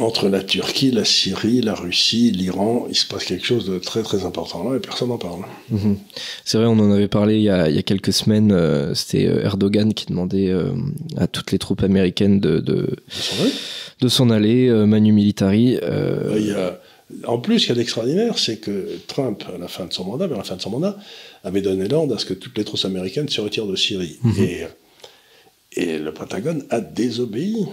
[0.00, 2.86] entre la Turquie, la Syrie, la Russie, l'Iran.
[2.90, 5.42] Il se passe quelque chose de très très important là et personne n'en parle.
[5.70, 5.96] Mhm.
[6.44, 8.50] C'est vrai, on en avait parlé il y a, il y a quelques semaines.
[8.52, 10.72] euh, C'était euh, Erdogan qui demandait euh,
[11.16, 15.78] à toutes les troupes américaines de, de, s'en aller, euh, Manu Militari.
[16.36, 16.80] Il y a-
[17.28, 20.04] En plus, ce qu'il y a d'extraordinaire, c'est que Trump, à la fin de son
[20.04, 20.98] mandat, vers la fin de son mandat,
[21.44, 24.18] avait donné l'ordre à ce que toutes les troupes américaines se retirent de Syrie.
[24.24, 24.34] Mhm.
[24.42, 24.66] et,
[25.80, 27.66] et le Pentagone a désobéi.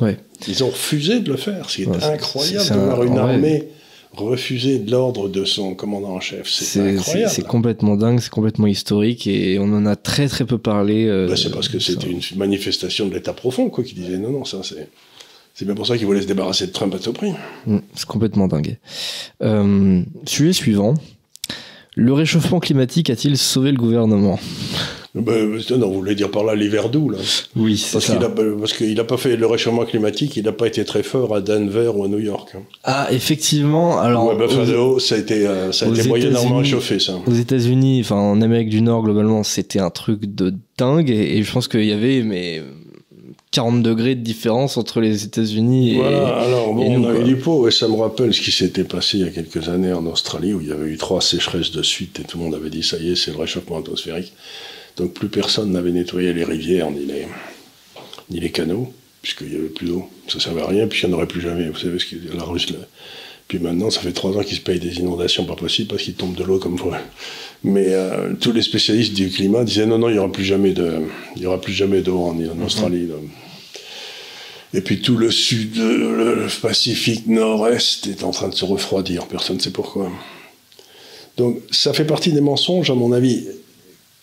[0.00, 0.16] Ouais.
[0.46, 1.68] Ils ont refusé de le faire.
[1.70, 3.68] C'est Ouais, incroyable de un- voir une armée
[4.12, 6.48] refuser l'ordre de son commandant en chef.
[6.48, 7.30] C'est incroyable.
[7.30, 11.06] c'est complètement dingue, c'est complètement historique et on en a très très peu parlé.
[11.06, 14.30] euh, Bah, c'est parce que c'était une manifestation de l'État profond, quoi, qui disait non,
[14.30, 14.88] non, ça c'est.
[15.54, 17.32] C'est bien pour ça qu'ils voulaient se débarrasser de Trump à tout prix.
[17.66, 18.76] Mm, C'est complètement dingue.
[19.42, 20.94] Euh, sujet suivant.
[21.96, 24.38] Le réchauffement climatique a-t-il sauvé le gouvernement?
[25.22, 25.32] Bah,
[25.76, 27.18] non, vous voulez dire par là l'hiver doux, là.
[27.56, 30.52] Oui, c'est Parce qu'il a, parce qu'il n'a pas fait le réchauffement climatique, il n'a
[30.52, 32.50] pas été très fort à Denver ou à New York.
[32.56, 32.62] hein.
[32.84, 33.98] Ah, effectivement.
[34.00, 37.14] Alors, Ouais, aux- Buffalo, ça a été, euh, ça a été moyennement réchauffé, ça.
[37.26, 41.42] aux États-Unis, enfin en Amérique du Nord globalement, c'était un truc de dingue et, et
[41.42, 42.62] je pense qu'il y avait mais
[43.50, 47.12] 40 degrés de différence entre les États-Unis et Voilà, alors bon, et nous, on a
[47.14, 47.20] quoi.
[47.20, 49.92] eu l'hypo, et ça me rappelle ce qui s'était passé il y a quelques années
[49.92, 52.54] en Australie, où il y avait eu trois sécheresses de suite, et tout le monde
[52.54, 54.34] avait dit, ça y est, c'est le réchauffement atmosphérique.
[54.98, 57.26] Donc plus personne n'avait nettoyé les rivières, ni les,
[58.30, 60.08] ni les canaux, puisqu'il n'y avait plus d'eau.
[60.26, 61.68] Ça ne servait à rien, puisqu'il n'y en aurait plus jamais.
[61.68, 62.70] Vous savez ce que la Russe...
[62.70, 62.78] là.
[63.46, 66.12] Puis maintenant, ça fait trois ans qu'ils se payent des inondations pas possibles, parce qu'ils
[66.12, 66.98] tombent de l'eau comme fois.
[67.64, 70.72] Mais euh, tous les spécialistes du climat disaient, non, non, il n'y aura plus jamais
[70.72, 71.00] de,
[71.34, 73.06] il y aura plus jamais d'eau en, en Australie.
[73.06, 73.14] là.
[74.74, 79.26] Et puis tout le sud, le Pacifique nord-est est en train de se refroidir.
[79.26, 80.12] Personne ne sait pourquoi.
[81.38, 83.46] Donc ça fait partie des mensonges, à mon avis,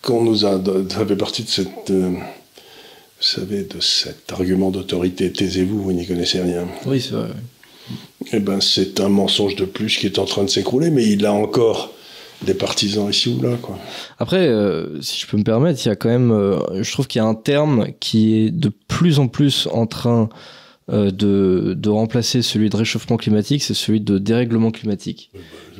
[0.06, 0.62] qu'on nous a.
[0.88, 1.90] Ça fait partie de cette.
[1.90, 5.32] euh, vous savez, de cet argument d'autorité.
[5.32, 6.66] Taisez-vous, vous n'y connaissez rien.
[6.84, 7.28] Oui, c'est vrai.
[8.32, 11.24] Eh ben, c'est un mensonge de plus qui est en train de s'écrouler, mais il
[11.24, 11.92] a encore
[12.42, 13.78] des partisans ici ou là, quoi.
[14.18, 17.06] Après, euh, si je peux me permettre, il y a quand même, euh, je trouve
[17.06, 20.28] qu'il y a un terme qui est de plus en plus en train
[20.92, 25.30] euh, de, de remplacer celui de réchauffement climatique, c'est celui de dérèglement climatique.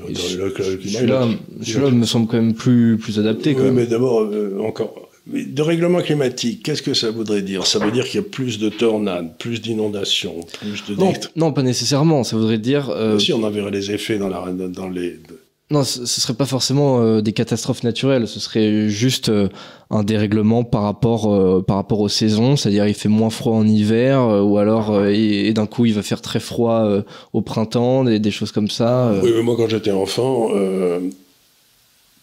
[0.08, 1.28] Le- climat, Celui-là,
[1.62, 3.52] celui-là me semble quand même plus, plus adapté.
[3.54, 3.74] quand Oui, même.
[3.74, 5.08] mais d'abord, euh, encore.
[5.26, 7.66] mais De règlement climatique, qu'est-ce que ça voudrait dire?
[7.66, 11.52] Ça veut dire qu'il y a plus de tornades, plus d'inondations, plus de Non, non,
[11.52, 12.22] pas nécessairement.
[12.24, 12.90] Ça voudrait dire.
[12.90, 15.18] euh, Si on en verrait les effets dans, la, dans les.
[15.68, 18.28] Non, ce, ce serait pas forcément euh, des catastrophes naturelles.
[18.28, 19.48] Ce serait juste euh,
[19.90, 22.56] un dérèglement par rapport euh, par rapport aux saisons.
[22.56, 26.22] C'est-à-dire, il fait moins froid en hiver, ou alors et, d'un coup, il va faire
[26.22, 26.88] très froid
[27.32, 29.12] au printemps, des, des choses comme ça.
[29.22, 30.50] Oui, mais moi, quand j'étais enfant,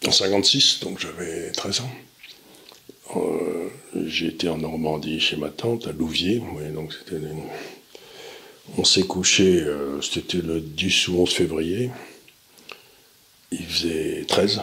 [0.05, 1.91] en 56, donc j'avais 13 ans,
[3.17, 3.69] euh,
[4.05, 6.41] j'étais en Normandie chez ma tante, à Louviers.
[6.73, 7.21] donc c'était
[8.77, 9.65] On s'est couché,
[10.01, 11.89] c'était le 10 ou 11 février.
[13.73, 14.61] Il faisait 13.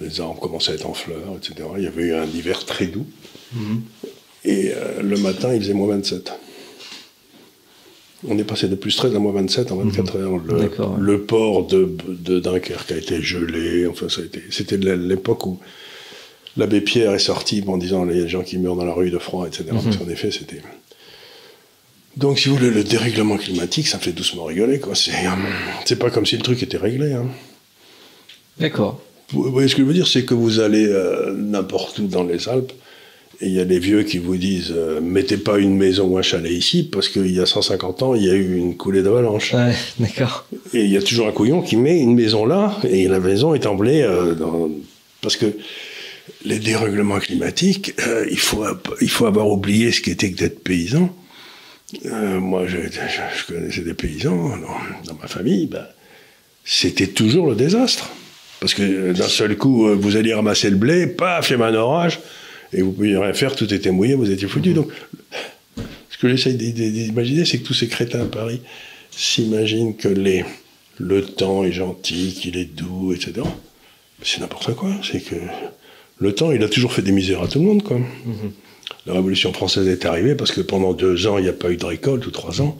[0.00, 1.68] Les arbres commençaient à être en fleurs, etc.
[1.76, 3.06] Il y avait eu un hiver très doux.
[4.44, 6.32] Et euh, le matin, il faisait moins 27.
[8.28, 10.38] On est passé de plus 13 à moins 27 en 24 heures.
[10.38, 11.00] Le, D'accord, ouais.
[11.00, 13.86] le port de, de Dunkerque a été gelé.
[13.86, 15.58] Enfin, ça a été, c'était l'époque où
[16.56, 19.46] l'abbé Pierre est sorti en disant les gens qui meurent dans la rue de froid,
[19.46, 19.64] etc.
[19.72, 20.60] Parce qu'en effet, c'était.
[22.16, 24.80] Donc, si vous voulez, le dérèglement climatique, ça me fait doucement rigoler.
[24.80, 24.94] Quoi.
[24.94, 25.30] C'est, euh,
[25.86, 27.12] c'est pas comme si le truc était réglé.
[27.12, 27.26] hein.
[28.60, 29.00] D'accord.
[29.32, 32.24] Vous voyez ce que je veux dire C'est que vous allez euh, n'importe où dans
[32.24, 32.72] les Alpes,
[33.40, 36.18] et il y a des vieux qui vous disent euh, mettez pas une maison ou
[36.18, 39.02] un chalet ici, parce qu'il y a 150 ans, il y a eu une coulée
[39.02, 39.54] d'avalanche.
[39.54, 40.46] Ouais, d'accord.
[40.74, 43.54] Et il y a toujours un couillon qui met une maison là, et la maison
[43.54, 44.68] est emblée euh, dans...
[45.22, 45.46] Parce que
[46.44, 48.64] les dérèglements climatiques, euh, il, faut,
[49.00, 51.10] il faut avoir oublié ce qu'était que d'être paysan.
[52.04, 55.84] Moi, je, je- je connaissais des paysans dans, dans ma famille, ben,
[56.64, 58.08] c'était toujours le désastre.
[58.60, 61.54] Parce que euh, d'un seul coup, euh, vous alliez ramasser le blé, paf, il y
[61.54, 62.20] avait un orage,
[62.72, 64.74] et vous ne pouviez rien faire, tout était mouillé, vous étiez foutu.
[64.74, 64.88] Donc,
[66.10, 68.60] ce que d'i- d'imaginer, c'est que tous ces crétins à Paris
[69.10, 70.44] s'imaginent que les,
[70.98, 73.32] le temps est gentil, qu'il est doux, etc.
[74.22, 74.90] C'est n'importe quoi.
[75.02, 75.36] C'est que
[76.18, 77.98] le temps, il a toujours fait des misères à tout le monde, quoi.
[79.06, 81.76] La Révolution française est arrivée parce que pendant deux ans, il n'y a pas eu
[81.78, 82.76] de récolte, ou trois ans,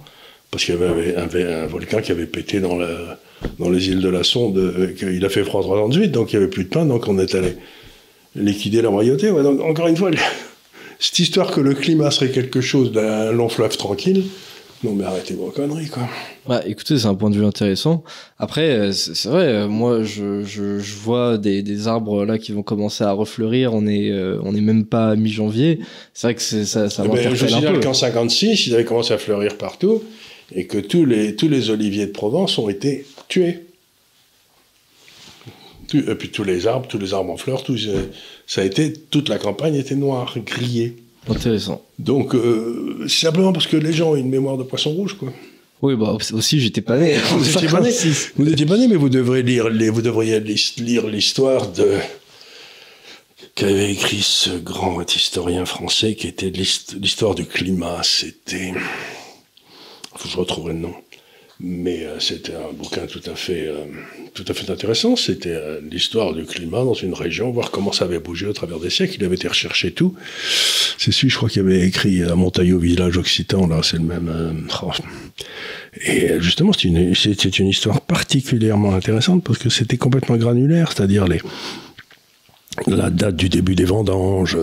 [0.51, 3.19] parce qu'il y avait un volcan qui avait pété dans, la,
[3.59, 6.13] dans les îles de la Sonde, euh, qu'il a fait froid trois ans de suite,
[6.13, 7.57] donc il n'y avait plus de pain, donc on est allé
[8.35, 9.31] liquider la royauté.
[9.31, 10.11] Ouais, donc, encore une fois,
[10.99, 14.25] cette histoire que le climat serait quelque chose d'un long fleuve tranquille,
[14.83, 16.09] Non, mais arrêtez vos conneries, quoi.
[16.49, 18.03] Bah, écoutez, c'est un point de vue intéressant.
[18.39, 22.53] Après, euh, c'est vrai, euh, moi, je, je, je vois des, des arbres là qui
[22.53, 23.75] vont commencer à refleurir.
[23.75, 25.81] On est, euh, on est même pas à mi-janvier.
[26.15, 29.19] C'est vrai que ça, ça Eh ben, je signale qu'en 56, ils avaient commencé à
[29.19, 30.03] fleurir partout
[30.55, 33.61] et que tous les, tous les oliviers de Provence ont été tués.
[35.89, 38.11] Tu- Et puis tous les arbres, tous les arbres en fleurs, tous, euh,
[38.47, 40.97] ça a été, toute la campagne était noire, grillée.
[41.29, 41.83] Intéressant.
[41.99, 45.33] Donc, euh, c'est simplement parce que les gens ont une mémoire de poisson rouge, quoi.
[45.83, 47.17] Oui, bah aussi, j'étais pas né.
[47.33, 48.33] Vous étiez pas né, 56.
[48.37, 51.95] vous étiez pas né, mais vous devrez lire, les- vous devriez lire l'histoire de
[53.55, 58.01] qu'avait écrit ce grand historien français qui était l'histoire du climat.
[58.03, 58.73] C'était,
[60.15, 60.95] faut que je retrouverai le nom,
[61.63, 63.85] mais euh, c'était un bouquin tout à fait, euh,
[64.33, 65.15] tout à fait intéressant.
[65.15, 68.79] C'était euh, l'histoire du climat dans une région, voir comment ça avait bougé au travers
[68.81, 69.17] des siècles.
[69.19, 70.15] Il avait été recherché tout.
[70.99, 73.67] C'est celui, je crois, qui avait écrit à Montaillot, village occitan.
[73.67, 74.67] Là, c'est le même.
[74.83, 74.91] oh.
[76.03, 77.15] Et justement, c'est une,
[77.59, 81.41] une histoire particulièrement intéressante parce que c'était complètement granulaire, c'est-à-dire les,
[82.87, 84.57] la date du début des vendanges.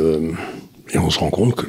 [0.93, 1.66] et on se rend compte que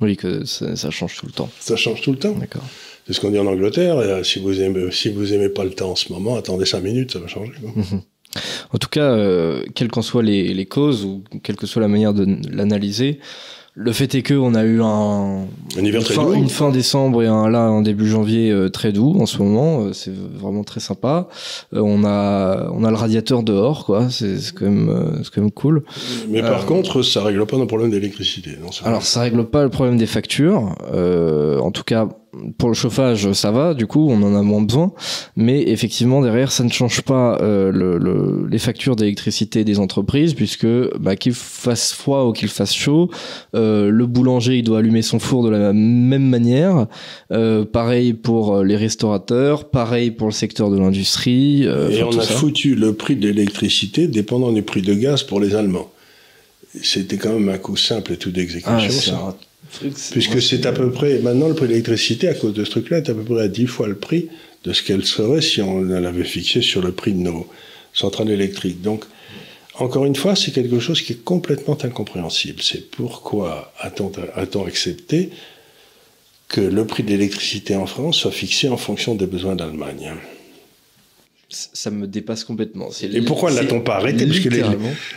[0.00, 1.50] Oui, que ça, ça change tout le temps.
[1.60, 2.32] ça change tout le temps.
[2.32, 2.64] D'accord.
[3.06, 4.00] C'est ce qu'on dit en Angleterre.
[4.02, 6.64] et, euh, si vous aimez, si vous aimez pas le temps en ce moment, attendez
[6.66, 7.52] cinq minutes, ça va changer.
[7.60, 7.70] quoi.
[8.72, 11.88] En tout cas, euh, quelles qu'en soient les, les causes ou quelle que soit la
[11.88, 13.18] manière de l'analyser,
[13.74, 15.46] le fait est que on a eu un,
[15.76, 16.34] Un hiver une, très fin, doux.
[16.34, 19.84] une fin décembre et un là un début janvier euh, très doux en ce moment.
[19.86, 21.28] euh, c'est vraiment très sympa.
[21.72, 24.10] On a on a le radiateur dehors, quoi.
[24.10, 25.82] C'est quand même c'est quand même cool.
[26.28, 28.50] Mais par contre, ça règle pas nos problèmes d'électricité.
[28.84, 30.74] Alors ça règle pas le problème des factures.
[30.92, 32.08] En tout cas,
[32.58, 33.74] pour le chauffage, ça va.
[33.74, 34.92] Du coup, on en a moins besoin.
[35.36, 40.34] Mais effectivement, derrière, ça ne change pas euh, le, le- les factures d'électricité des entreprises,
[40.34, 40.66] puisque
[40.98, 43.10] bah, qu'il fasse froid ou qu'il fasse chaud,
[43.56, 46.86] euh, le boulanger il doit allumer son four de la même manière.
[47.32, 51.66] Euh, pareil pour euh, les restaurateurs, pareil pour le secteur de l'industrie.
[51.66, 52.34] euh, Et on a ça.
[52.34, 55.90] foutu le prix de l'électricité dépendant du prix de gaz pour les Allemands.
[56.82, 59.16] C'était quand même un coup simple et tout d'exécution.
[59.28, 59.34] Ah,
[59.72, 62.70] truc, Puisque c'est à peu près, maintenant le prix de l'électricité, à cause de ce
[62.70, 64.28] truc-là, est à peu près à 10 fois le prix
[64.64, 67.46] de ce qu'elle serait si on l'avait fixé sur le prix de nos
[67.92, 68.82] centrales électriques.
[68.82, 69.04] Donc,
[69.74, 72.60] encore une fois, c'est quelque chose qui est complètement incompréhensible.
[72.62, 75.30] C'est pourquoi a-t-on a-t-on accepté
[76.48, 80.12] que le prix de l'électricité en France soit fixé en fonction des besoins d'Allemagne?
[81.48, 82.90] Ça me dépasse complètement.
[82.92, 84.24] C'est Et pourquoi ne l'a-t-on pas arrêté?
[84.24, 84.62] Parce que les-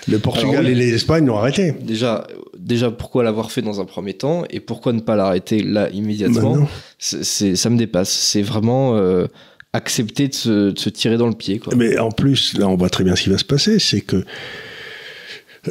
[0.07, 1.73] Le Portugal Alors et les Espagnes l'ont arrêté.
[1.81, 2.25] Déjà,
[2.63, 6.67] déjà, pourquoi l'avoir fait dans un premier temps et pourquoi ne pas l'arrêter là immédiatement
[6.97, 8.09] c'est- Ça me dépasse.
[8.11, 9.25] C'est vraiment euh,
[9.73, 11.59] accepter de se, de se tirer dans le pied.
[11.59, 11.73] Quoi.
[11.75, 14.23] Mais en plus, là, on voit très bien ce qui va se passer, c'est que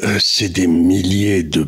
[0.03, 1.66] euh, c'est des milliers de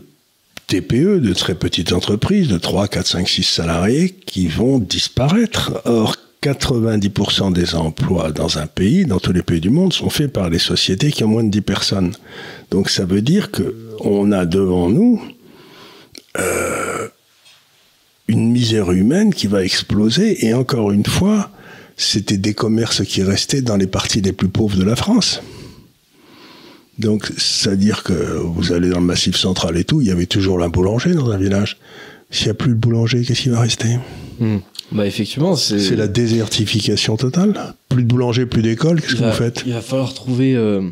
[0.67, 5.81] TPE, de très petites entreprises, de 3, 4, 5, 6 salariés, qui vont disparaître.
[5.85, 10.31] Or, 90% des emplois dans un pays, dans tous les pays du monde, sont faits
[10.31, 12.13] par les sociétés qui ont moins de 10 personnes.
[12.71, 15.23] Donc ça veut dire que on a devant nous
[16.39, 17.09] euh,
[18.29, 20.47] une misère humaine qui va exploser.
[20.47, 21.51] Et encore une fois,
[21.97, 25.41] c'était des commerces qui restaient dans les parties les plus pauvres de la France.
[26.99, 30.63] Donc, c'est-à-dire que vous allez dans le massif central et tout, il y avait toujours
[30.63, 31.79] un boulanger dans un village.
[32.31, 33.99] S'il n'y a plus de boulanger, qu'est-ce qui va rester?
[34.39, 34.59] Hmm.
[34.93, 35.97] Bah effectivement, c'est.
[35.97, 37.75] La désertification totale.
[37.89, 40.83] Plus de boulanger, plus d'école, qu'est-ce que vous faites il va falloir trouver euh,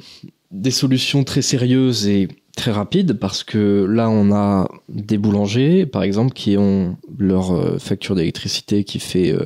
[0.51, 6.03] des solutions très sérieuses et très rapides parce que là, on a des boulangers, par
[6.03, 9.45] exemple, qui ont leur euh, facture d'électricité qui fait euh,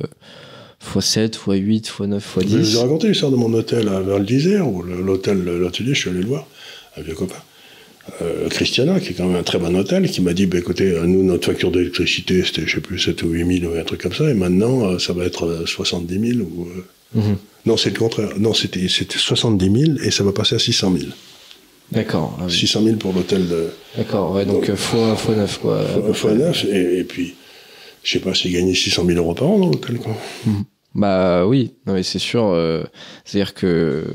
[0.85, 2.77] x7, x8, x9, Je vous ai x10.
[2.77, 6.19] raconté l'histoire de mon hôtel à Val d'Isère, où le- l'hôtel, l'hôtelier, je suis allé
[6.21, 6.45] le voir,
[6.97, 7.35] un vieux copain.
[8.21, 10.91] Euh, Christiana, qui est quand même un très bon hôtel, qui m'a dit, bah, écoutez,
[10.91, 13.83] euh, nous, notre facture d'électricité, c'était, je sais plus, 7 ou 8 000 ou un
[13.83, 16.65] truc comme ça, et maintenant, euh, ça va être euh, 70 000 ou...
[16.65, 16.85] euh,
[17.15, 17.37] Mhm.
[17.65, 18.31] Non, c'est le contraire.
[18.37, 21.05] Non, c'était, c'était 70 000 et ça va passer à 600 000.
[21.93, 22.37] D'accord.
[22.41, 22.51] ah oui.
[22.51, 25.85] 600 000 pour l'hôtel de D'accord, ouais, donc euh, fois, fois 9, quoi.
[26.13, 26.37] fois près.
[26.39, 27.35] 9, et, et puis,
[28.03, 30.17] je sais pas, c'est gagné 600 000 euros par an dans l'hôtel, quoi.
[30.95, 32.53] Bah oui, non mais c'est sûr.
[33.23, 34.05] C'est-à-dire que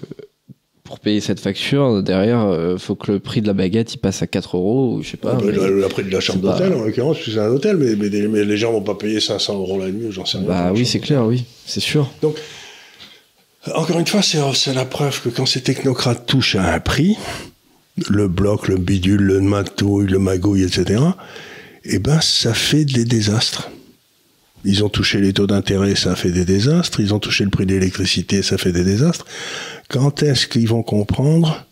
[0.85, 4.23] pour payer cette facture, derrière, euh, faut que le prix de la baguette il passe
[4.23, 5.35] à 4 euros, ou je sais pas.
[5.35, 7.49] Bah, mais- le, prix de la chambre pas- d'hôtel, en l'occurrence, parce que c'est un
[7.51, 10.25] hôtel, mais, mais, des- mais les gens vont pas payer 500 euros la nuit, j'en
[10.27, 10.47] sais rien.
[10.47, 12.11] Bah oui, c'est clair, oui, c'est sûr.
[13.75, 17.17] Encore une fois, c'est c'est la preuve que quand ces technocrates touchent à un prix,
[18.09, 21.01] le bloc, le bidule, le matouille, le magouille, etc.,
[21.85, 23.71] eh ben, ça fait des désastres.
[24.65, 27.01] Ils ont touché les taux d'intérêt, ça fait des désastres.
[27.01, 29.27] Ils ont touché le prix de l'électricité, ça fait des désastres.
[29.89, 31.67] Quand est-ce qu'ils vont comprendre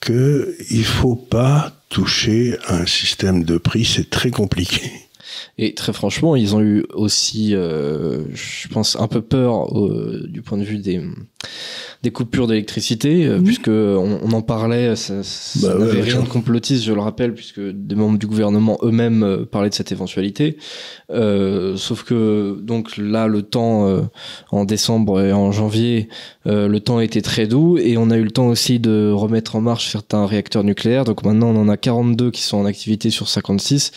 [0.00, 3.84] que il faut pas toucher un système de prix?
[3.84, 5.09] C'est très compliqué.
[5.58, 9.68] Et très franchement, ils ont eu aussi, euh, je pense, un peu peur
[10.28, 11.00] du point de vue des,
[12.02, 16.28] des coupures d'électricité, euh, puisque on, on, en parlait, ça, ça bah n'avait rien de
[16.28, 20.56] complotiste, je le rappelle, puisque des membres du gouvernement eux-mêmes euh, parlaient de cette éventualité.
[21.10, 24.00] Euh, sauf que donc là, le temps euh,
[24.50, 26.08] en décembre et en janvier,
[26.46, 29.60] le temps était très doux et on a eu le temps aussi de remettre en
[29.60, 31.04] marche certains réacteurs nucléaires.
[31.04, 33.92] Donc maintenant, on en a 42 qui sont en activité sur 56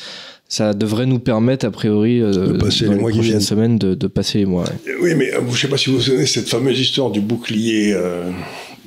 [0.53, 3.41] ça devrait nous permettre, a priori, euh, de passer les, mois qui viennent.
[3.41, 4.65] semaines, de, de, passer les mois.
[5.01, 7.21] Oui, mais euh, je ne sais pas si vous vous souvenez cette fameuse histoire du
[7.21, 8.29] bouclier euh,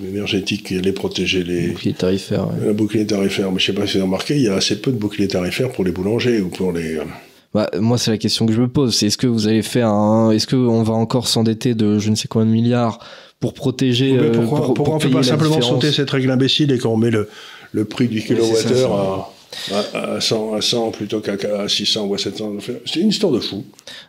[0.00, 1.70] énergétique qui allait protéger les.
[1.70, 2.46] Bouclier tarifaire.
[2.64, 3.50] Le bouclier tarifaire.
[3.50, 4.96] Mais je ne sais pas si vous avez remarqué, il y a assez peu de
[4.96, 7.00] boucliers tarifaires pour les boulangers ou pour les.
[7.52, 8.94] Bah, moi, c'est la question que je me pose.
[8.94, 10.30] C'est est-ce que vous allez faire un.
[10.30, 13.00] Est-ce qu'on va encore s'endetter de je ne sais combien de milliards
[13.40, 14.16] pour protéger.
[14.32, 17.28] pourquoi, pourquoi on ne peut pas simplement sauter cette règle imbécile et qu'on met le,
[17.72, 19.32] le prix du kilowattheure à
[19.72, 22.56] à, 100, à 100 plutôt qu'à 600 ou à 700.
[22.86, 23.64] C'est une histoire de fou.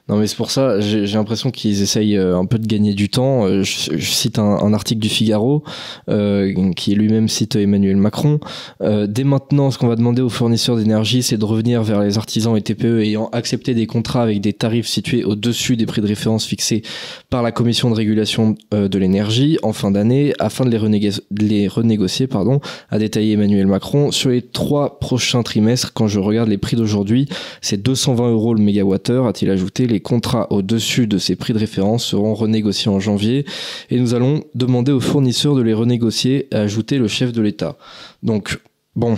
[0.10, 3.10] Non, mais c'est pour ça, j'ai l'impression qu'ils essayent euh, un peu de gagner du
[3.10, 3.46] temps.
[3.46, 5.64] Euh, je, cite un, article du Figaro
[6.10, 8.40] euh, qui lui-même cite Emmanuel Macron.
[8.82, 12.56] dès maintenant, ce qu'on va demander aux fournisseurs d'énergie, c'est de revenir vers les artisans
[12.56, 16.46] et TPE ayant accepté des contrats avec des tarifs situés au-dessus des prix de référence
[16.46, 16.84] fixés
[17.30, 22.60] par la Commission de régulation de l'énergie en fin d'année, afin de les, renégocier, pardon,
[22.90, 27.28] a détaillé Emmanuel Macron sur les trois prochains trimestre, quand je regarde les prix d'aujourd'hui,
[27.62, 29.67] c'est 220 euros le mégawattheure, a-t-il ajouté.
[29.80, 33.46] Les contrats au-dessus de ces prix de référence seront renégociés en janvier
[33.90, 37.78] et nous allons demander aux fournisseurs de les renégocier, a ajouté le chef de l'État.
[38.24, 38.60] Donc,
[38.96, 39.18] bon,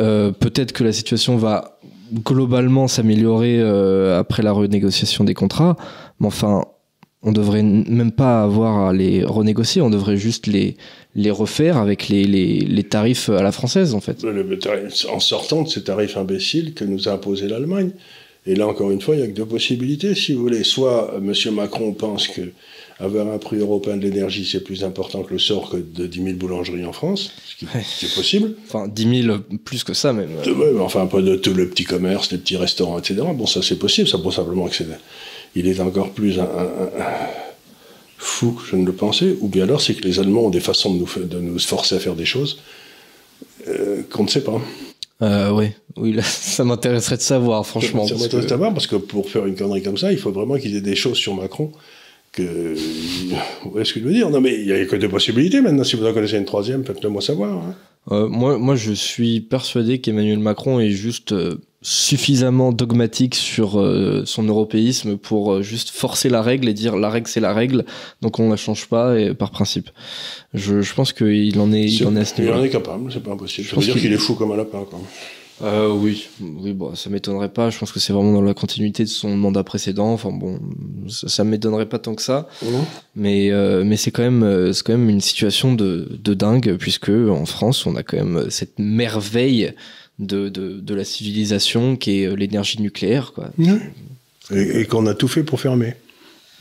[0.00, 1.78] euh, peut-être que la situation va
[2.24, 5.76] globalement s'améliorer euh, après la renégociation des contrats,
[6.20, 6.64] mais enfin,
[7.22, 10.76] on devrait même pas avoir à les renégocier, on devrait juste les,
[11.14, 14.24] les refaire avec les, les, les tarifs à la française, en fait.
[15.10, 17.90] en sortant de ces tarifs imbéciles que nous a imposé l'Allemagne.
[18.48, 20.64] Et là, encore une fois, il n'y a que deux possibilités, si vous voulez.
[20.64, 21.54] Soit euh, M.
[21.54, 22.40] Macron pense que
[22.98, 26.22] avoir un prix européen de l'énergie, c'est plus important que le sort que de 10
[26.22, 28.54] 000 boulangeries en France, ce qui, est possible.
[28.66, 30.30] Enfin, 10 000, plus que ça même.
[30.46, 33.20] Ouais, enfin, pas de tout le petit commerce, les petits restaurants, etc.
[33.34, 34.86] Bon, ça c'est possible, ça pour simplement que c'est
[35.54, 36.46] il est encore plus un,
[38.16, 40.60] fou que je ne le pensais, ou bien alors c'est que les Allemands ont des
[40.60, 42.60] façons de nous, de nous forcer à faire des choses
[43.68, 44.60] euh, qu'on ne sait pas.
[45.22, 48.06] Euh, oui, oui ça m'intéresserait de savoir, franchement.
[48.06, 50.56] Ça m'intéresserait de savoir, parce que pour faire une connerie comme ça, il faut vraiment
[50.56, 51.72] qu'ils aient des choses sur Macron
[52.32, 52.74] que.
[53.64, 54.30] Vous voyez ce que je veux dire?
[54.30, 55.84] Non, mais il n'y a que deux possibilités maintenant.
[55.84, 57.52] Si vous en connaissez une troisième, faites-le moi savoir.
[57.52, 57.74] Hein.
[58.10, 64.22] Euh, moi, moi, je suis persuadé qu'Emmanuel Macron est juste euh, suffisamment dogmatique sur euh,
[64.26, 67.84] son européisme pour euh, juste forcer la règle et dire la règle c'est la règle,
[68.20, 69.90] donc on la change pas et par principe.
[70.54, 72.54] Je, je pense qu'il en est, il en est à ce niveau.
[72.54, 73.68] Il en est capable, c'est pas impossible.
[73.68, 74.84] Je, veux dire qu'il est fou comme un lapin.
[74.90, 74.98] Quoi.
[75.62, 77.70] Euh, oui, oui, bon, ça m'étonnerait pas.
[77.70, 80.12] Je pense que c'est vraiment dans la continuité de son mandat précédent.
[80.12, 80.60] Enfin bon,
[81.08, 82.48] ça, ça m'étonnerait pas tant que ça.
[82.62, 82.66] Mmh.
[83.14, 87.10] Mais euh, mais c'est quand même c'est quand même une situation de de dingue puisque
[87.10, 89.74] en France on a quand même cette merveille
[90.18, 93.32] de, de, de la civilisation qui est euh, l'énergie nucléaire.
[93.34, 93.50] Quoi.
[94.50, 95.94] Et, qu'on a tout fait pour fermer.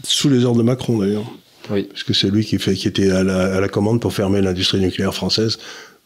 [0.04, 1.32] Sous les ordres de Macron d'ailleurs.
[1.72, 1.84] Oui.
[1.84, 4.42] Parce que c'est lui qui, fait, qui était à la, à la commande pour fermer
[4.42, 5.58] l'industrie nucléaire française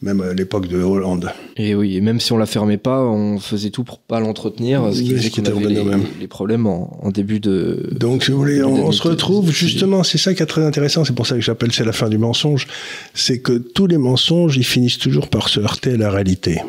[0.02, 1.30] même à l'époque de Hollande.
[1.56, 4.82] Et oui, et même si on la fermait pas, on faisait tout pour pas l'entretenir,
[4.92, 5.84] ce qui faisait qu'on avait les,
[6.20, 7.88] les, problèmes en, en, début de.
[7.92, 11.14] Donc, si vous voulez, on, se retrouve justement, c'est ça qui est très intéressant, c'est
[11.14, 12.66] pour ça que j'appelle c'est la fin du mensonge,
[13.14, 16.60] c'est que tous les mensonges, ils finissent toujours par se heurter à la réalité.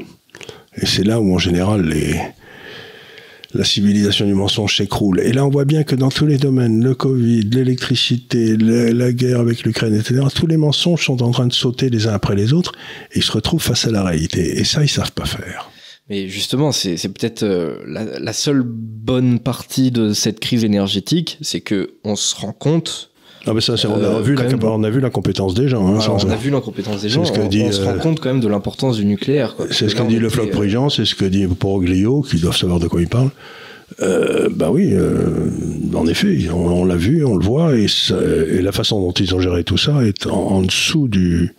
[0.77, 1.93] Et c'est là où, en général,
[3.53, 5.19] la civilisation du mensonge s'écroule.
[5.19, 9.39] Et là, on voit bien que dans tous les domaines, le Covid, l'électricité, la guerre
[9.39, 12.53] avec l'Ukraine, etc., tous les mensonges sont en train de sauter les uns après les
[12.53, 12.73] autres
[13.11, 14.59] et ils se retrouvent face à la réalité.
[14.59, 15.69] Et ça, ils savent pas faire.
[16.09, 21.61] Mais justement, c'est peut-être euh, la, la, seule bonne partie de cette crise énergétique, c'est
[21.61, 23.12] que on se rend compte
[23.45, 25.85] ah mais ça, on, a vu la, on a vu l'incompétence des gens.
[25.85, 27.25] Hein, on a vu l'incompétence des gens.
[27.25, 29.55] Ce que on, dit, on, se rend euh, compte quand même de l'importance du nucléaire.
[29.69, 32.79] C'est ce que dit le Floc Prigent, c'est ce que dit Poroglio, qui doivent savoir
[32.79, 33.31] de quoi il parle.
[34.01, 35.49] Euh, bah oui, euh,
[35.93, 39.39] en effet, on, l'a vu, on le voit, et, et, la façon dont ils ont
[39.39, 41.53] géré tout ça est en, en dessous du,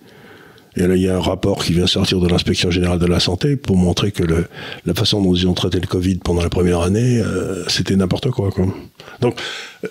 [0.76, 3.20] et là, il y a un rapport qui vient sortir de l'inspection générale de la
[3.20, 4.46] santé pour montrer que le,
[4.86, 8.30] la façon dont ils ont traité le Covid pendant la première année, euh, c'était n'importe
[8.30, 8.66] quoi, quoi.
[9.20, 9.38] Donc,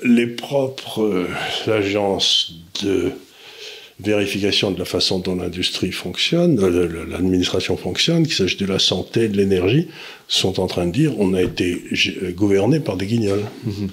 [0.03, 1.27] les propres euh,
[1.67, 2.53] agences
[2.83, 3.11] de
[4.01, 9.29] vérification de la façon dont l'industrie fonctionne, euh, l'administration fonctionne, qu'il s'agisse de la santé,
[9.29, 9.87] de l'énergie,
[10.27, 11.81] sont en train de dire on a été
[12.35, 13.45] gouverné par des guignols.
[13.65, 13.89] Mm-hmm.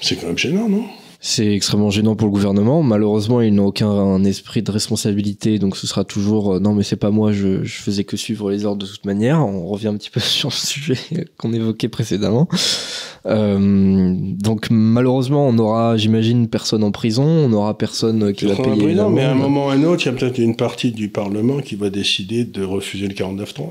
[0.00, 0.86] C'est quand même gênant, non?
[1.26, 2.82] C'est extrêmement gênant pour le gouvernement.
[2.82, 6.96] Malheureusement, ils n'ont aucun esprit de responsabilité, donc ce sera toujours euh, non, mais c'est
[6.96, 9.40] pas moi, je, je, faisais que suivre les ordres de toute manière.
[9.40, 10.98] On revient un petit peu sur le sujet
[11.38, 12.46] qu'on évoquait précédemment.
[13.24, 18.84] Euh, donc malheureusement, on aura, j'imagine, personne en prison, on aura personne qui va payer.
[18.84, 20.92] Prison, mais à un moment ou à un autre, il y a peut-être une partie
[20.92, 23.70] du Parlement qui va décider de refuser le 49.3.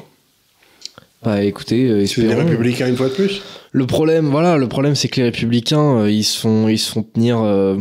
[1.24, 3.41] Bah écoutez, euh, c'est les républicains une fois de plus?
[3.71, 6.91] Le problème, voilà, le problème c'est que les républicains, euh, ils se font, ils se
[6.91, 7.78] font tenir, euh,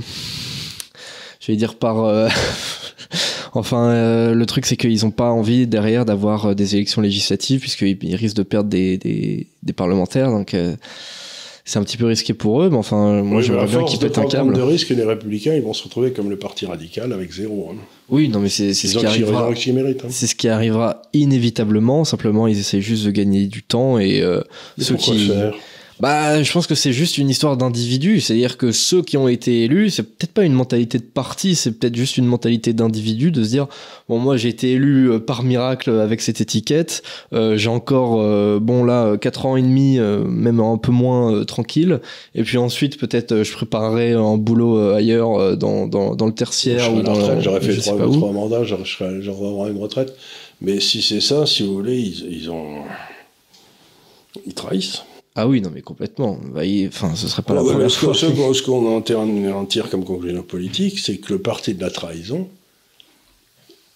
[1.41, 2.29] je vais dire par, euh,
[3.53, 7.99] enfin, euh, le truc c'est qu'ils ont pas envie derrière d'avoir des élections législatives puisqu'ils
[8.03, 10.55] ils risquent de perdre des, des, des parlementaires, donc
[11.65, 14.19] c'est un petit peu risqué pour eux, mais enfin, moi Oui, j'aimerais bien qu'ils pètent
[14.19, 14.55] un câble.
[14.55, 17.71] de risques, les républicains, ils vont se retrouver comme le parti radical avec zéro.
[17.73, 17.77] Hein.
[18.09, 19.49] Oui, non, mais c'est ce qui arrivera.
[19.49, 20.09] Hein.
[20.09, 22.05] C'est ce qui arrivera inévitablement.
[22.05, 24.41] Simplement, ils essaient juste de gagner du temps et euh,
[24.79, 25.29] ceux qui.
[25.29, 25.55] faire?
[26.03, 28.21] Bah, je pense que c'est juste une histoire d'individu.
[28.21, 31.71] C'est-à-dire que ceux qui ont été élus, c'est peut-être pas une mentalité de parti, c'est
[31.79, 33.69] peut-être juste une mentalité d'individu de se dire
[34.09, 37.05] bon, moi j'ai été élu euh, par miracle avec cette étiquette.
[37.33, 40.91] euh, j'ai encore euh, bon là euh, quatre ans et demi, euh, même un peu
[40.91, 42.01] moins euh, tranquille.
[42.35, 46.27] Et puis ensuite peut-être euh, je préparerai un boulot euh, ailleurs euh, dans, dans, dans
[46.27, 50.17] le tertiaire ou la dans j'aurais fait trois, trois mandats, j'aurais j'aurais une retraite.
[50.61, 52.79] Mais si c'est ça, si vous voulez, ils, ils ont.
[54.45, 55.05] Ils trahissent.
[55.35, 56.39] Ah oui, non mais complètement.
[56.55, 58.15] Bah, il- Enfin, ce serait pas la Ouais, première fois.
[58.15, 61.91] ce ce qu'on en en tire comme conclusion politique, c'est que le parti de la
[61.91, 62.49] trahison,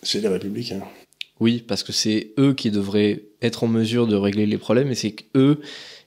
[0.03, 0.81] c'est les républicains.
[1.41, 4.95] Oui, parce que c'est eux qui devraient être en mesure de régler les problèmes et
[4.95, 5.61] c'est eux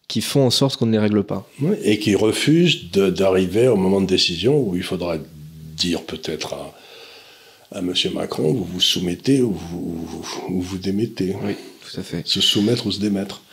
[0.08, 1.48] qui font en sorte qu'on ne les règle pas.
[1.84, 5.18] Et qui refusent d'arriver au moment de décision où il faudra
[5.78, 6.76] dire peut-être à,
[7.72, 7.94] à M.
[8.16, 11.36] Macron, vous vous soumettez ou vous, ou vous démettez.
[11.44, 11.54] Oui,
[11.88, 12.28] tout à fait.
[12.28, 13.44] Se soumettre ou se démettre.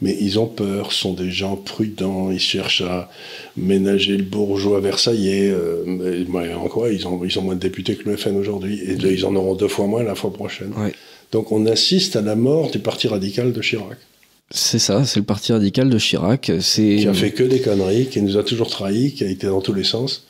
[0.00, 3.08] Mais ils ont peur, sont des gens prudents, ils cherchent à
[3.56, 5.50] ménager le bourgeois versaillais.
[5.50, 8.36] euh, mais, mais en quoi ils ont, ils ont moins de députés que le FN
[8.36, 8.80] aujourd'hui.
[8.80, 10.72] Et ils en auront deux fois moins la fois prochaine.
[10.76, 10.92] Ouais.
[11.30, 13.98] Donc on assiste à la mort du parti radical de Chirac,
[14.50, 16.50] C'est ça, c'est le parti radical de Chirac.
[16.60, 19.62] Qui a fait que des conneries, qui nous a toujours trahis, qui a été dans
[19.62, 20.26] tous les sens.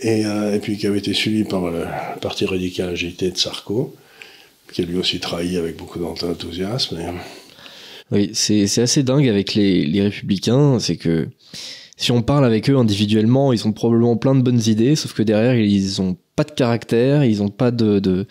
[0.00, 1.84] Et, euh, et puis qui avait été suivi par le
[2.20, 3.92] parti radical agité de Sarko,
[4.72, 6.96] qui a lui aussi trahi avec beaucoup d'enthousiasme.
[7.00, 7.06] Et,
[8.12, 11.28] Oui, c'est assez dingue avec les, les républicains, c'est que
[11.96, 15.22] si on parle avec eux individuellement, ils ont probablement plein de bonnes idées, sauf que
[15.22, 18.26] derrière, ils ont pas de caractère, ils ont pas de, de,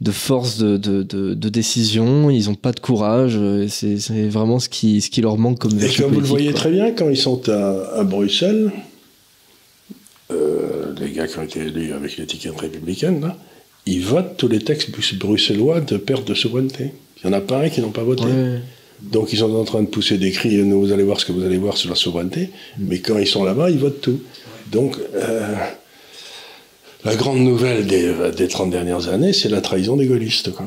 [0.00, 5.02] de force de, de, de, décision, ils ont pas de courage, c'est vraiment ce qui,
[5.02, 6.60] ce qui leur manque comme Et comme vous le voyez quoi.
[6.60, 8.72] très bien, quand ils sont à, à Bruxelles,
[10.30, 13.36] euh, les gars qui ont été élus avec l'étiquette républicaine, là,
[13.86, 16.92] ils votent tous les textes bruxellois de perte de souveraineté.
[17.22, 18.24] Il n'y en a pas un qui n'ont pas voté.
[18.24, 18.60] Ouais.
[19.02, 21.32] Donc ils sont en train de pousser des cris, euh, vous allez voir ce que
[21.32, 24.20] vous allez voir sur la souveraineté, mais quand ils sont là-bas, ils votent tout.
[24.70, 25.54] Donc euh,
[27.04, 30.52] la grande nouvelle des, des 30 dernières années, c'est la trahison des gaullistes.
[30.52, 30.66] quoi.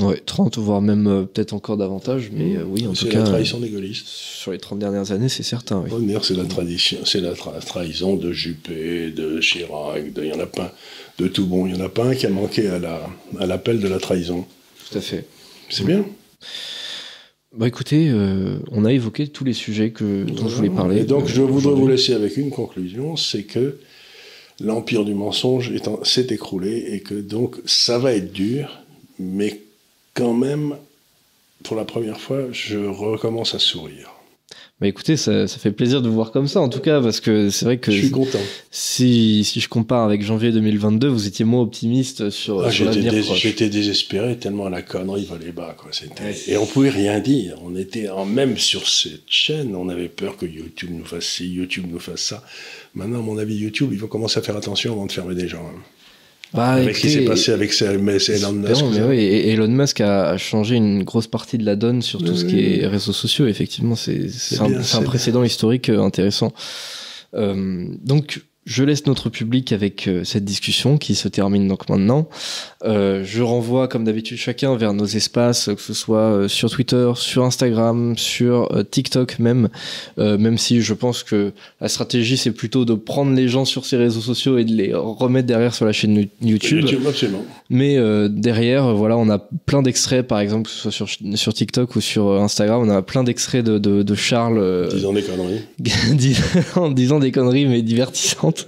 [0.00, 3.18] Ouais, 30, voire même euh, peut-être encore davantage, mais euh, oui, en tout C'est cas,
[3.18, 4.06] la euh, trahison des gaullistes.
[4.06, 6.14] sur les 30 dernières années, c'est certain, oui.
[6.22, 10.40] C'est la tradition, c'est la tra- trahison de Juppé, de Chirac, de, il y en
[10.40, 10.74] a pas,
[11.18, 11.66] de tout bon.
[11.66, 13.00] Il y en a pas un qui a manqué à la,
[13.38, 14.46] à l'appel de la trahison.
[14.90, 15.26] Tout à fait.
[15.68, 16.04] C'est bien.
[17.56, 21.00] Bah écoutez, euh, on a évoqué tous les sujets que, dont je voulais parler.
[21.00, 23.78] Et donc, euh, je voudrais vous laisser avec une conclusion, c'est que
[24.60, 28.78] l'empire du mensonge est en- s'est écroulé et que donc ça va être dur,
[29.18, 29.60] mais
[30.14, 30.76] quand même,
[31.64, 34.09] pour la première fois, je recommence à sourire.
[34.80, 37.20] Bah écoutez, ça, ça fait plaisir de vous voir comme ça, en tout cas, parce
[37.20, 38.38] que c'est vrai que Je suis content.
[38.70, 43.10] si, si je compare avec janvier 2022, vous étiez moins optimiste sur, Ah, sur J'étais
[43.10, 45.74] dés- j'étais désespéré tellement la connerie valait bas.
[45.76, 45.90] Quoi.
[45.92, 46.34] C'était- Ouais.
[46.48, 47.56] Et on pouvait rien dire.
[47.62, 51.46] On était en, même sur cette chaîne, on avait peur que YouTube nous fasse ci,
[51.46, 52.42] YouTube nous fasse ça.
[52.94, 55.46] Maintenant, à mon avis, YouTube, il faut commencer à faire attention avant de fermer des
[55.48, 55.58] gens.
[55.66, 55.78] hein.
[56.52, 58.30] Bah, Avec ce qui s'est passé avec Elon Musk.
[58.92, 62.32] mais oui, et Elon Musk a, changé une grosse partie de la donne sur tout
[62.32, 63.46] Oui, ce qui est réseaux sociaux.
[63.46, 64.28] Effectivement, c'est
[64.58, 66.52] un, un précédent historique euh, intéressant.
[67.34, 72.28] Euh, donc, je laisse notre public avec euh, cette discussion qui se termine donc maintenant.
[72.84, 77.10] Euh, je renvoie, comme d'habitude, chacun vers nos espaces, que ce soit euh, sur Twitter,
[77.16, 79.68] sur Instagram, sur euh, TikTok même.
[80.18, 83.84] Euh, même si je pense que la stratégie, c'est plutôt de prendre les gens sur
[83.86, 86.82] ces réseaux sociaux et de les remettre derrière sur la chaîne YouTube.
[86.82, 87.44] YouTube, absolument.
[87.70, 91.54] Mais euh, derrière, voilà, on a plein d'extraits, par exemple, que ce soit sur, sur
[91.54, 95.60] TikTok ou sur Instagram, on a plein d'extraits de, de, de Charles Disons des conneries.
[96.14, 96.36] dis-
[96.76, 98.59] en disant des conneries mais divertissantes.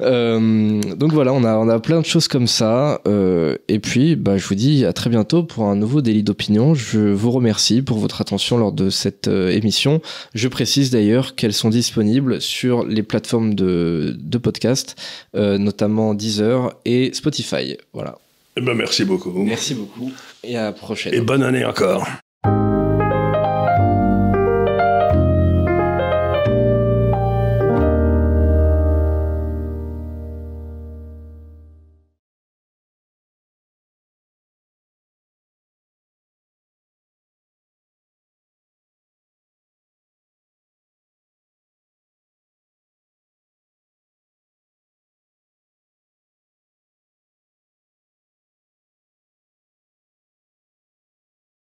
[0.00, 3.00] Euh, donc voilà, on a, on a plein de choses comme ça.
[3.06, 6.74] Euh, et puis, bah, je vous dis à très bientôt pour un nouveau délit d'opinion.
[6.74, 10.00] Je vous remercie pour votre attention lors de cette euh, émission.
[10.34, 14.96] Je précise d'ailleurs qu'elles sont disponibles sur les plateformes de, de podcast,
[15.34, 17.76] euh, notamment Deezer et Spotify.
[17.92, 18.18] Voilà.
[18.56, 19.32] Eh ben, merci beaucoup.
[19.42, 21.14] Merci beaucoup et à la prochaine.
[21.14, 22.06] Et bonne année encore.